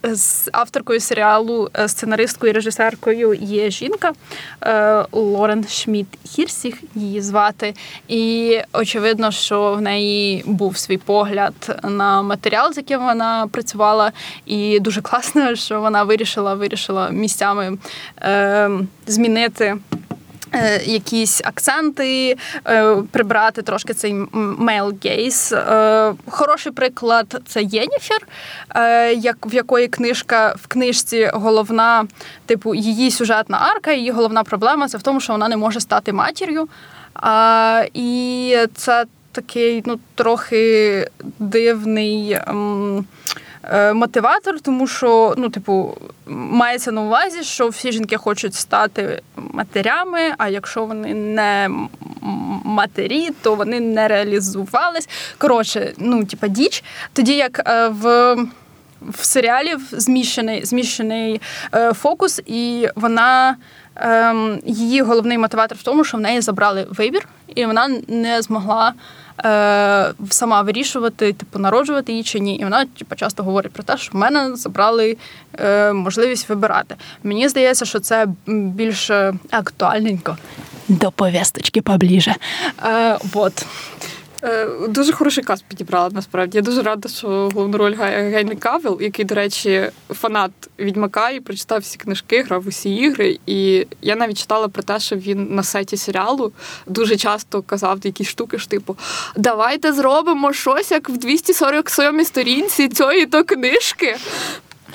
з 0.02 0.48
авторкою 0.52 1.00
серіалу, 1.00 1.70
е, 1.78 1.88
сценаристкою 1.88 2.50
і 2.50 2.54
режисеркою 2.54 3.34
є 3.34 3.70
жінка 3.70 4.12
е, 4.62 5.04
Лорен 5.12 5.68
Шмідт 5.68 6.18
Хірсіх, 6.24 6.74
її 6.94 7.20
звати. 7.20 7.74
І 8.08 8.58
очевидно, 8.72 9.30
що 9.30 9.72
в 9.72 9.80
неї 9.80 10.42
був 10.46 10.76
свій 10.76 10.96
погляд 10.96 11.80
на 11.82 12.22
матеріал, 12.22 12.72
з 12.72 12.76
яким 12.76 13.00
вона 13.00 13.48
працювала. 13.52 14.12
І 14.46 14.80
дуже 14.80 15.02
класно, 15.02 15.54
що 15.54 15.80
вона 15.80 16.02
вирішила 16.02 16.54
вирішила 16.54 17.10
місцями 17.10 17.78
е, 18.22 18.70
змінити. 19.06 19.76
Е, 20.54 20.80
якісь 20.84 21.40
акценти, 21.44 22.36
е, 22.66 22.96
прибрати 23.10 23.62
трошки 23.62 23.94
цей 23.94 24.14
gaze. 24.14 25.56
Е, 25.56 26.14
хороший 26.28 26.72
приклад 26.72 27.42
це 27.46 27.62
Єніфер, 27.62 28.26
як 29.16 29.36
в 29.46 29.54
якої 29.54 29.88
книжка 29.88 30.54
в 30.62 30.66
книжці 30.66 31.30
головна, 31.34 32.06
типу, 32.46 32.74
її 32.74 33.10
сюжетна 33.10 33.58
арка, 33.58 33.92
її 33.92 34.10
головна 34.10 34.44
проблема 34.44 34.88
це 34.88 34.98
в 34.98 35.02
тому, 35.02 35.20
що 35.20 35.32
вона 35.32 35.48
не 35.48 35.56
може 35.56 35.80
стати 35.80 36.12
матір'ю. 36.12 36.68
І 37.94 38.56
це 38.74 39.04
такий 39.32 39.82
ну, 39.86 39.98
трохи 40.14 41.06
дивний. 41.38 42.30
Е, 42.30 42.44
мотиватор, 43.94 44.60
тому 44.60 44.86
що 44.86 45.34
ну, 45.38 45.48
типу, 45.48 45.96
мається 46.26 46.92
на 46.92 47.00
увазі, 47.00 47.42
що 47.42 47.68
всі 47.68 47.92
жінки 47.92 48.16
хочуть 48.16 48.54
стати 48.54 49.22
матерями, 49.36 50.20
а 50.38 50.48
якщо 50.48 50.84
вони 50.84 51.14
не 51.14 51.70
матері, 52.64 53.30
то 53.42 53.54
вони 53.54 53.80
не 53.80 54.08
реалізувались. 54.08 55.08
Коротше, 55.38 55.92
ну, 55.98 56.24
типа 56.24 56.48
діч. 56.48 56.84
Тоді 57.12 57.36
як 57.36 57.68
е, 57.68 57.88
в. 57.88 58.36
В 59.08 59.24
серіалі 59.24 59.74
зміщений 59.92 60.64
зміщений 60.64 61.40
е, 61.74 61.92
фокус, 61.92 62.42
і 62.46 62.88
вона 62.94 63.56
ем, 63.96 64.60
її 64.66 65.02
головний 65.02 65.38
мотиватор 65.38 65.78
в 65.78 65.82
тому, 65.82 66.04
що 66.04 66.16
в 66.16 66.20
неї 66.20 66.40
забрали 66.40 66.86
вибір, 66.90 67.28
і 67.54 67.66
вона 67.66 67.88
не 68.08 68.42
змогла 68.42 68.92
е, 69.44 70.12
сама 70.30 70.62
вирішувати, 70.62 71.32
типу, 71.32 71.58
народжувати 71.58 72.12
її 72.12 72.24
чи 72.24 72.40
ні. 72.40 72.56
І 72.56 72.64
вона 72.64 72.86
типу, 72.98 73.14
часто 73.14 73.42
говорить 73.42 73.72
про 73.72 73.82
те, 73.82 73.96
що 73.96 74.12
в 74.12 74.16
мене 74.16 74.56
забрали 74.56 75.16
е, 75.60 75.92
можливість 75.92 76.48
вибирати. 76.48 76.96
Мені 77.22 77.48
здається, 77.48 77.84
що 77.84 78.00
це 78.00 78.26
більш 78.46 79.10
актуальненько. 79.50 80.36
До 80.88 81.10
повісточки 81.10 81.82
поближе. 81.82 82.34
Е, 82.84 83.18
вот. 83.32 83.66
Е, 84.44 84.68
дуже 84.88 85.12
хороший 85.12 85.44
каст 85.44 85.64
підібрала 85.68 86.10
насправді. 86.12 86.58
Я 86.58 86.62
дуже 86.62 86.82
рада, 86.82 87.08
що 87.08 87.28
головну 87.28 87.78
роль 87.78 87.94
Генрі 87.96 88.56
Кавіл, 88.56 88.98
який, 89.00 89.24
до 89.24 89.34
речі, 89.34 89.90
фанат 90.08 90.50
відьмака 90.78 91.30
і 91.30 91.40
прочитав 91.40 91.80
всі 91.80 91.98
книжки, 91.98 92.42
грав 92.42 92.68
усі 92.68 92.94
ігри. 92.94 93.38
І 93.46 93.86
я 94.02 94.16
навіть 94.16 94.38
читала 94.38 94.68
про 94.68 94.82
те, 94.82 95.00
що 95.00 95.16
він 95.16 95.54
на 95.54 95.62
сеті 95.62 95.96
серіалу 95.96 96.52
дуже 96.86 97.16
часто 97.16 97.62
казав 97.62 97.98
якісь 98.02 98.28
штуки 98.28 98.58
ж 98.58 98.68
типу: 98.68 98.96
Давайте 99.36 99.92
зробимо 99.92 100.52
щось 100.52 100.90
як 100.90 101.08
в 101.08 101.16
247 101.16 102.24
сторінці 102.24 102.88
цієї 102.88 103.26
то 103.26 103.44
книжки. 103.44 104.16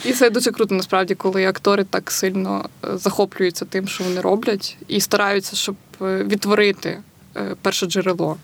І 0.05 0.13
це 0.13 0.29
дуже 0.29 0.51
круто, 0.51 0.75
насправді, 0.75 1.15
коли 1.15 1.45
актори 1.45 1.83
так 1.83 2.11
сильно 2.11 2.69
е, 2.83 2.97
захоплюються 2.97 3.65
тим, 3.65 3.87
що 3.87 4.03
вони 4.03 4.21
роблять, 4.21 4.77
і 4.87 5.01
стараються, 5.01 5.55
щоб 5.55 5.75
е, 6.01 6.23
відтворити 6.23 6.99
перше 7.61 7.85
джерело. 7.85 8.37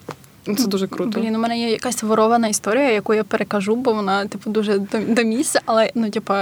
Це 0.45 0.67
дуже 0.67 0.87
круто. 0.87 1.19
Блін, 1.19 1.35
у 1.35 1.39
мене 1.39 1.59
є 1.59 1.69
якась 1.69 2.03
ворована 2.03 2.47
історія, 2.47 2.91
яку 2.91 3.13
я 3.13 3.23
перекажу, 3.23 3.75
бо 3.75 3.93
вона, 3.93 4.25
типу, 4.25 4.49
дуже 4.49 4.77
до 5.07 5.23
місця, 5.23 5.61
але 5.65 5.91
ну, 5.95 6.09
типу, 6.09 6.33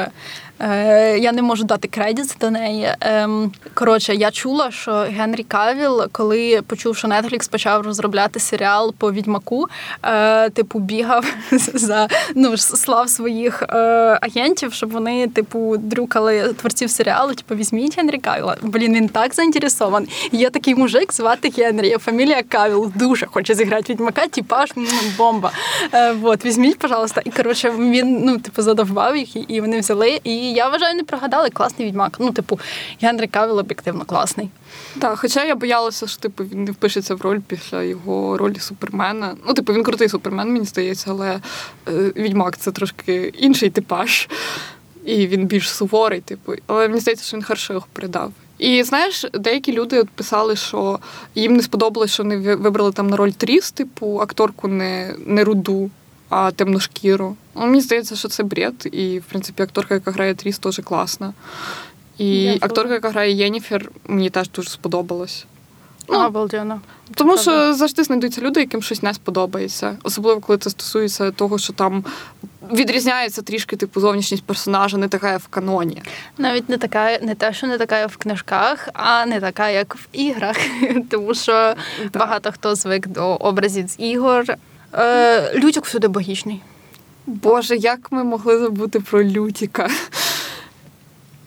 Е, 0.61 1.17
я 1.19 1.31
не 1.31 1.41
можу 1.41 1.63
дати 1.63 1.87
кредит 1.87 2.35
до 2.39 2.51
неї. 2.51 2.87
Ем, 2.99 3.51
коротше, 3.73 4.15
я 4.15 4.31
чула, 4.31 4.71
що 4.71 4.91
Генрі 4.91 5.43
Кавіл, 5.43 6.03
коли 6.11 6.61
почув, 6.67 6.97
що 6.97 7.07
Netflix 7.07 7.51
почав 7.51 7.81
розробляти 7.81 8.39
серіал 8.39 8.93
по 8.97 9.11
відьмаку, 9.11 9.67
е, 10.03 10.49
типу, 10.49 10.79
бігав 10.79 11.25
за 11.73 12.07
ну 12.35 12.57
слав 12.57 13.09
своїх 13.09 13.63
е, 13.63 13.75
агентів, 14.21 14.73
щоб 14.73 14.91
вони, 14.91 15.27
типу, 15.27 15.77
дрюкали 15.77 16.53
творців 16.53 16.89
серіалу. 16.89 17.33
Типу, 17.33 17.55
візьміть 17.55 17.97
Генрі 17.97 18.17
Кавіла. 18.17 18.57
Блін, 18.61 18.95
він 18.95 19.09
так 19.09 19.33
заінтересований. 19.33 20.09
Є 20.31 20.49
такий 20.49 20.75
мужик, 20.75 21.13
звати 21.13 21.53
Генрі, 21.57 21.97
фамілія 21.99 22.43
Кавіл, 22.43 22.91
дуже 22.95 23.25
хоче 23.25 23.55
зіграти 23.55 23.93
відьмака, 23.93 24.27
типаж 24.27 24.73
бомба. 25.17 25.51
Вот, 26.21 26.45
візьміть, 26.45 26.79
пожалуйста. 26.79 27.21
І 27.25 27.29
коротше, 27.29 27.71
він 27.79 28.19
ну, 28.25 28.37
типу, 28.37 28.61
задовбав 28.61 29.17
їх, 29.17 29.51
і 29.51 29.61
вони 29.61 29.79
взяли. 29.79 30.19
І 30.23 30.50
я 30.51 30.69
вважаю, 30.69 30.95
не 30.95 31.03
прогадали 31.03 31.49
класний 31.49 31.87
відьмак. 31.87 32.17
Ну, 32.19 32.31
типу, 32.31 32.59
Генрі 33.01 33.27
Кавіл 33.27 33.59
об'єктивно 33.59 34.05
класний. 34.05 34.49
Так, 34.99 35.19
хоча 35.19 35.43
я 35.43 35.55
боялася, 35.55 36.07
що 36.07 36.19
типу 36.19 36.43
він 36.43 36.63
не 36.63 36.71
впишеться 36.71 37.15
в 37.15 37.21
роль 37.21 37.39
після 37.47 37.83
його 37.83 38.37
ролі 38.37 38.59
супермена. 38.59 39.35
Ну, 39.47 39.53
типу, 39.53 39.73
він 39.73 39.83
крутий 39.83 40.09
супермен, 40.09 40.53
мені 40.53 40.65
здається, 40.65 41.05
але 41.09 41.39
е, 41.87 42.11
відьмак 42.15 42.57
це 42.57 42.71
трошки 42.71 43.33
інший 43.37 43.69
типаж. 43.69 44.29
І 45.05 45.27
він 45.27 45.45
більш 45.45 45.69
суворий, 45.69 46.21
типу. 46.21 46.53
Але 46.67 46.87
мені 46.87 46.99
здається, 46.99 47.25
що 47.25 47.37
він 47.37 47.43
хорошо 47.43 47.73
його 47.73 47.85
передав. 47.93 48.31
І 48.57 48.83
знаєш, 48.83 49.25
деякі 49.33 49.73
люди 49.73 50.03
писали, 50.15 50.55
що 50.55 50.99
їм 51.35 51.53
не 51.53 51.63
сподобалось, 51.63 52.13
що 52.13 52.23
вони 52.23 52.55
вибрали 52.55 52.91
там 52.91 53.09
на 53.09 53.17
роль 53.17 53.31
Тріс, 53.31 53.71
типу, 53.71 54.19
акторку 54.19 54.67
не 54.67 55.15
не 55.25 55.43
руду, 55.43 55.89
а 56.31 56.51
темношкіру. 56.51 57.35
Ну, 57.55 57.61
Мені 57.61 57.81
здається, 57.81 58.15
що 58.15 58.27
це 58.27 58.43
бред. 58.43 58.89
І, 58.91 59.19
в 59.19 59.23
принципі, 59.23 59.63
акторка, 59.63 59.93
яка 59.93 60.11
грає 60.11 60.35
Тріс, 60.35 60.59
теж 60.59 60.81
класна. 60.83 61.33
І 62.17 62.43
Дякую. 62.43 62.59
акторка, 62.61 62.93
яка 62.93 63.09
грає 63.09 63.31
Єніфер, 63.31 63.91
мені 64.07 64.29
теж 64.29 64.49
дуже 64.49 64.69
сподобалось. 64.69 65.45
Ну, 66.09 66.25
Обалденно. 66.25 66.81
Тому 67.15 67.37
що 67.37 67.73
завжди 67.73 68.03
знайдуться 68.03 68.41
люди, 68.41 68.59
яким 68.59 68.81
щось 68.81 69.03
не 69.03 69.13
сподобається. 69.13 69.97
Особливо, 70.03 70.39
коли 70.39 70.57
це 70.57 70.69
стосується 70.69 71.31
того, 71.31 71.57
що 71.57 71.73
там 71.73 72.03
відрізняється 72.71 73.41
трішки 73.41 73.75
типу 73.75 73.99
зовнішність 73.99 74.43
персонажа, 74.43 74.97
не 74.97 75.07
така 75.07 75.31
як 75.31 75.41
в 75.41 75.47
каноні. 75.47 76.01
Навіть 76.37 76.69
не 76.69 76.77
така, 76.77 77.19
не 77.21 77.35
те, 77.35 77.53
що 77.53 77.67
не 77.67 77.77
така 77.77 77.99
як 77.99 78.09
в 78.09 78.17
книжках, 78.17 78.89
а 78.93 79.25
не 79.25 79.39
така, 79.39 79.69
як 79.69 79.95
в 79.95 80.07
іграх. 80.11 80.57
Тому 81.09 81.33
що 81.33 81.51
так. 81.51 82.11
багато 82.13 82.51
хто 82.51 82.75
звик 82.75 83.07
до 83.07 83.35
образів 83.35 83.87
з 83.87 83.99
ігор. 83.99 84.45
Е, 84.93 85.59
Лютік 85.59 85.85
всюди 85.85 86.07
богічний. 86.07 86.61
Боже, 87.25 87.75
як 87.75 88.11
ми 88.11 88.23
могли 88.23 88.59
забути 88.59 88.99
про 88.99 89.23
Лютіка? 89.23 89.89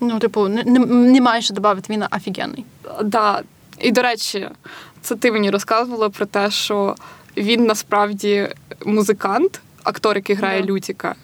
Ну, 0.00 0.18
типу, 0.18 0.48
немає 0.48 1.42
що 1.42 1.54
додати, 1.54 1.92
він 1.92 2.04
офігенний. 2.11 2.64
Да. 3.04 3.42
І 3.78 3.92
до 3.92 4.02
речі, 4.02 4.48
це 5.00 5.14
ти 5.14 5.33
мені 5.33 5.50
розказувала 5.50 6.11
про 6.11 6.26
те, 6.26 6.50
що 6.50 6.94
він 7.37 7.64
насправді 7.64 8.48
музикант, 8.87 9.61
актор, 9.83 10.16
який 10.16 10.37
грає 10.37 10.62
yeah. 10.62 10.66
Лютіка. 10.66 11.14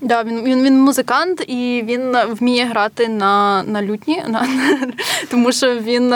Да, 0.00 0.22
він 0.22 0.42
він, 0.42 0.62
він 0.62 0.80
музикант 0.80 1.44
і 1.46 1.82
він 1.86 2.16
вміє 2.28 2.64
грати 2.64 3.08
на 3.08 3.62
на 3.62 3.82
лютні, 3.82 4.22
на, 4.28 4.48
тому 5.30 5.52
що 5.52 5.74
він 5.78 6.14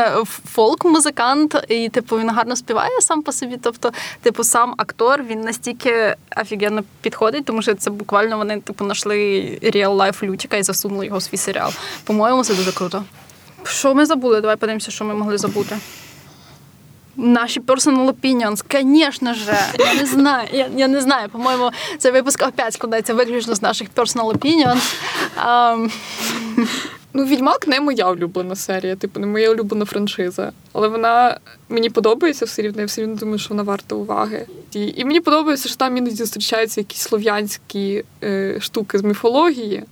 фолк-музикант, 0.55 1.64
і 1.68 1.88
типу 1.88 2.18
він 2.18 2.31
гарно 2.31 2.57
співає 2.57 3.01
сам 3.01 3.23
по 3.23 3.33
собі. 3.33 3.59
Тобто, 3.62 3.92
типу, 4.23 4.45
сам 4.45 4.75
актор 4.77 5.23
він 5.23 5.40
настільки 5.40 6.16
офігенно 6.40 6.83
підходить, 7.01 7.45
тому 7.45 7.62
що 7.62 7.75
це 7.75 7.90
буквально 7.90 8.38
вони 8.38 8.61
типу 8.61 8.85
знайшли 8.85 9.14
real 9.62 9.97
life 9.97 10.27
лютіка 10.27 10.57
і 10.57 10.62
засунули 10.62 11.07
його 11.07 11.18
в 11.18 11.23
свій 11.23 11.37
серіал. 11.37 11.73
По-моєму, 12.05 12.45
це 12.45 12.55
дуже 12.55 12.73
круто. 12.73 13.05
Що 13.64 13.95
ми 13.95 14.07
забули? 14.07 14.40
Давай 14.40 14.57
подивимося, 14.57 14.90
що 14.90 15.05
ми 15.05 15.14
могли 15.14 15.38
забути. 15.38 15.77
Наші 17.16 17.61
personal 17.61 18.12
opinions, 18.12 18.64
звісно 18.72 19.35
ж, 19.35 19.55
я 19.79 19.94
не 19.94 20.07
знаю. 20.07 20.48
Я, 20.53 20.68
я 20.77 20.88
не 20.88 21.01
знаю. 21.01 21.29
По-моєму, 21.29 21.70
цей 21.98 22.12
випуск 22.12 22.46
опять 22.48 22.75
складається 22.75 23.14
виключно 23.14 23.55
з 23.55 23.62
наших 23.62 23.88
personal 23.96 24.33
opinions. 24.33 24.94
Um... 25.46 25.90
Ну, 27.14 27.25
Відьмак 27.25 27.68
не 27.68 27.81
моя 27.81 28.11
улюблена 28.11 28.57
серія, 28.57 28.96
типу, 28.96 29.20
не 29.20 29.27
моя 29.27 29.51
улюблена 29.51 29.85
франшиза. 29.85 30.53
Але 30.72 30.88
вона 30.88 31.38
мені 31.68 31.90
подобається 31.90 32.44
все 32.44 32.62
рівно, 32.62 32.81
я 32.81 32.87
все 32.87 33.03
рівно 33.03 33.16
думаю, 33.16 33.38
що 33.38 33.48
вона 33.48 33.62
варта 33.62 33.94
уваги. 33.94 34.46
І, 34.72 34.92
і 34.96 35.05
мені 35.05 35.20
подобається, 35.20 35.68
що 35.68 35.77
там 35.77 35.96
іноді 35.96 36.16
зустрічаються 36.16 36.81
якісь 36.81 37.01
слов'янські 37.01 38.05
е, 38.22 38.57
штуки 38.61 38.98
з 38.98 39.03
міфології. 39.03 39.85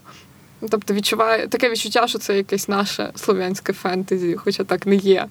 Тобто 0.70 0.94
відчуває 0.94 1.48
таке 1.48 1.70
відчуття, 1.70 2.06
що 2.06 2.18
це 2.18 2.36
якесь 2.36 2.68
наше 2.68 3.10
слов'янське 3.14 3.72
фентезі, 3.72 4.36
хоча 4.36 4.64
так 4.64 4.86
не 4.86 4.96
є. 4.96 5.26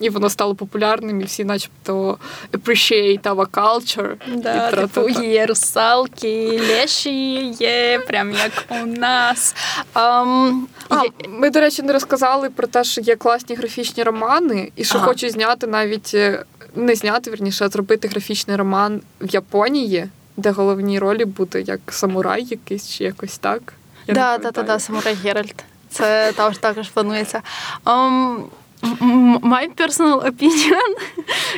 І 0.00 0.10
воно 0.10 0.30
стало 0.30 0.54
популярним, 0.54 1.20
і 1.20 1.24
всі, 1.24 1.44
начебто, 1.44 2.18
appreciate 2.52 3.22
our 3.22 3.46
culture. 3.46 4.14
Да, 4.36 4.70
типу, 4.70 5.08
є 5.08 5.46
русалки, 5.46 6.60
леші, 6.68 7.46
є 7.48 7.98
прям 8.06 8.32
як 8.32 8.64
у 8.82 8.86
нас. 8.86 9.54
Um, 9.94 10.60
а, 10.88 11.02
є... 11.02 11.10
Ми, 11.28 11.50
до 11.50 11.60
речі, 11.60 11.82
не 11.82 11.92
розказали 11.92 12.50
про 12.50 12.66
те, 12.66 12.84
що 12.84 13.00
є 13.00 13.16
класні 13.16 13.56
графічні 13.56 14.02
романи, 14.02 14.72
і 14.76 14.84
що 14.84 14.98
ага. 14.98 15.06
хочуть 15.06 15.32
зняти 15.32 15.66
навіть 15.66 16.10
е, 16.14 16.44
не 16.74 16.94
зняти, 16.94 17.30
верніше, 17.30 17.64
а 17.64 17.68
зробити 17.68 18.08
графічний 18.08 18.56
роман 18.56 19.00
в 19.20 19.34
Японії, 19.34 20.08
де 20.36 20.50
головні 20.50 20.98
ролі 20.98 21.24
буде 21.24 21.60
як 21.60 21.80
самурай 21.90 22.44
якийсь 22.44 22.88
чи 22.88 23.04
якось 23.04 23.38
так. 23.38 23.72
Да, 24.08 24.38
да, 24.38 24.50
да, 24.50 24.78
самурай 24.78 25.14
Геральт. 25.14 25.64
Це 25.90 26.32
також 26.36 26.58
також 26.58 26.88
планується. 26.88 27.42
Um, 27.84 28.36
My 28.82 29.68
personal 29.76 30.20
opinion 30.30 30.90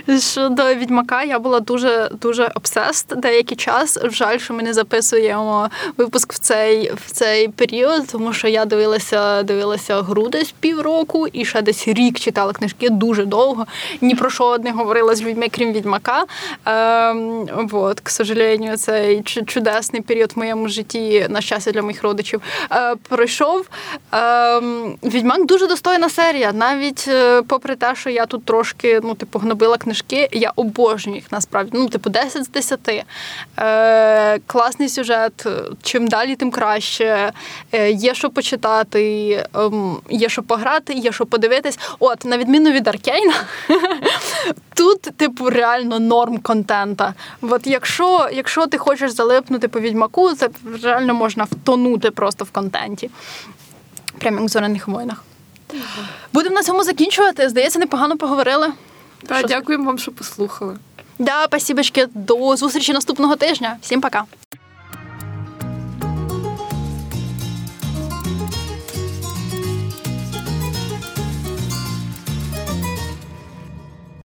щодо 0.32 0.74
відьмака 0.74 1.22
я 1.22 1.38
була 1.38 1.60
дуже 1.60 2.10
дуже 2.20 2.52
обсест 2.54 3.16
деякий 3.16 3.56
час. 3.56 3.98
Жаль, 4.04 4.38
що 4.38 4.54
ми 4.54 4.62
не 4.62 4.72
записуємо 4.72 5.70
випуск 5.96 6.32
в 6.32 6.38
цей 6.38 6.92
в 7.06 7.10
цей 7.10 7.48
період, 7.48 8.06
тому 8.12 8.32
що 8.32 8.48
я 8.48 8.64
дивилася 8.64 9.42
дивилася 9.42 10.02
гру 10.02 10.28
десь 10.28 10.54
півроку 10.60 11.26
і 11.26 11.44
ще 11.44 11.62
десь 11.62 11.88
рік 11.88 12.20
читала 12.20 12.52
книжки 12.52 12.90
дуже 12.90 13.24
довго. 13.24 13.66
Ні 14.00 14.14
про 14.14 14.30
що 14.30 14.58
не 14.58 14.72
говорила 14.72 15.14
з 15.14 15.22
людьми, 15.22 15.48
крім 15.50 15.72
відьмака. 15.72 16.24
Ем, 16.64 17.48
вот, 17.70 18.00
к 18.00 18.10
сожалению, 18.10 18.76
цей 18.76 19.22
чудесний 19.22 20.02
період 20.02 20.32
в 20.34 20.38
моєму 20.38 20.68
житті, 20.68 21.26
на 21.28 21.40
щастя 21.40 21.72
для 21.72 21.82
моїх 21.82 22.02
родичів, 22.02 22.42
е, 22.72 22.94
пройшов. 23.08 23.66
Ем, 24.12 24.96
Відьмак 25.02 25.46
дуже 25.46 25.66
достойна 25.66 26.08
серія. 26.08 26.52
Навіть 26.52 27.08
попри 27.46 27.76
те, 27.76 27.94
що 27.94 28.10
я 28.10 28.26
тут 28.26 28.44
трошки 28.44 29.00
ну, 29.02 29.14
типу, 29.14 29.38
гнобила 29.38 29.78
книжки, 29.78 30.28
я 30.32 30.52
обожнюю 30.56 31.16
їх 31.16 31.32
насправді. 31.32 31.70
Ну, 31.74 31.88
типу, 31.88 32.10
10 32.10 32.44
з 32.44 32.48
10. 32.48 33.04
Е, 33.58 34.38
Класний 34.46 34.88
сюжет. 34.88 35.46
Чим 35.82 36.08
далі, 36.08 36.36
тим 36.36 36.50
краще. 36.50 37.32
Е, 37.72 37.90
Є 37.90 38.14
що 38.14 38.30
почитати, 38.30 39.30
е, 39.56 39.70
є 40.10 40.28
що 40.28 40.42
пограти, 40.42 40.92
є 40.92 41.12
що 41.12 41.26
подивитись. 41.26 41.78
От, 41.98 42.24
на 42.24 42.38
відміну 42.38 42.70
від 42.70 42.88
Аркейна, 42.88 43.34
тут, 44.74 45.02
типу, 45.02 45.50
реально 45.50 45.98
норм 45.98 46.38
контента. 46.38 47.14
От 47.40 47.66
якщо, 47.66 48.28
якщо 48.32 48.66
ти 48.66 48.78
хочеш 48.78 49.10
залипнути 49.10 49.68
по 49.68 49.80
відьмаку, 49.80 50.34
це 50.34 50.48
реально 50.82 51.14
можна 51.14 51.44
втонути 51.44 52.10
просто 52.10 52.44
в 52.44 52.50
контенті. 52.50 53.10
Прямо 54.18 54.36
як 54.36 54.46
в 54.46 54.48
зоряних 54.48 54.88
воїнах. 54.88 55.24
Будемо 56.32 56.54
на 56.54 56.62
цьому 56.62 56.84
закінчувати. 56.84 57.48
Здається, 57.48 57.78
непогано 57.78 58.16
поговорили. 58.16 58.72
Так, 59.26 59.46
Дякуємо 59.46 59.84
вам, 59.84 59.98
що 59.98 60.12
послухали. 60.12 60.76
Да, 61.18 61.44
спасибочки. 61.44 62.08
До 62.14 62.56
зустрічі 62.56 62.92
наступного 62.92 63.36
тижня. 63.36 63.76
Всім 63.82 64.00
пока. 64.00 64.24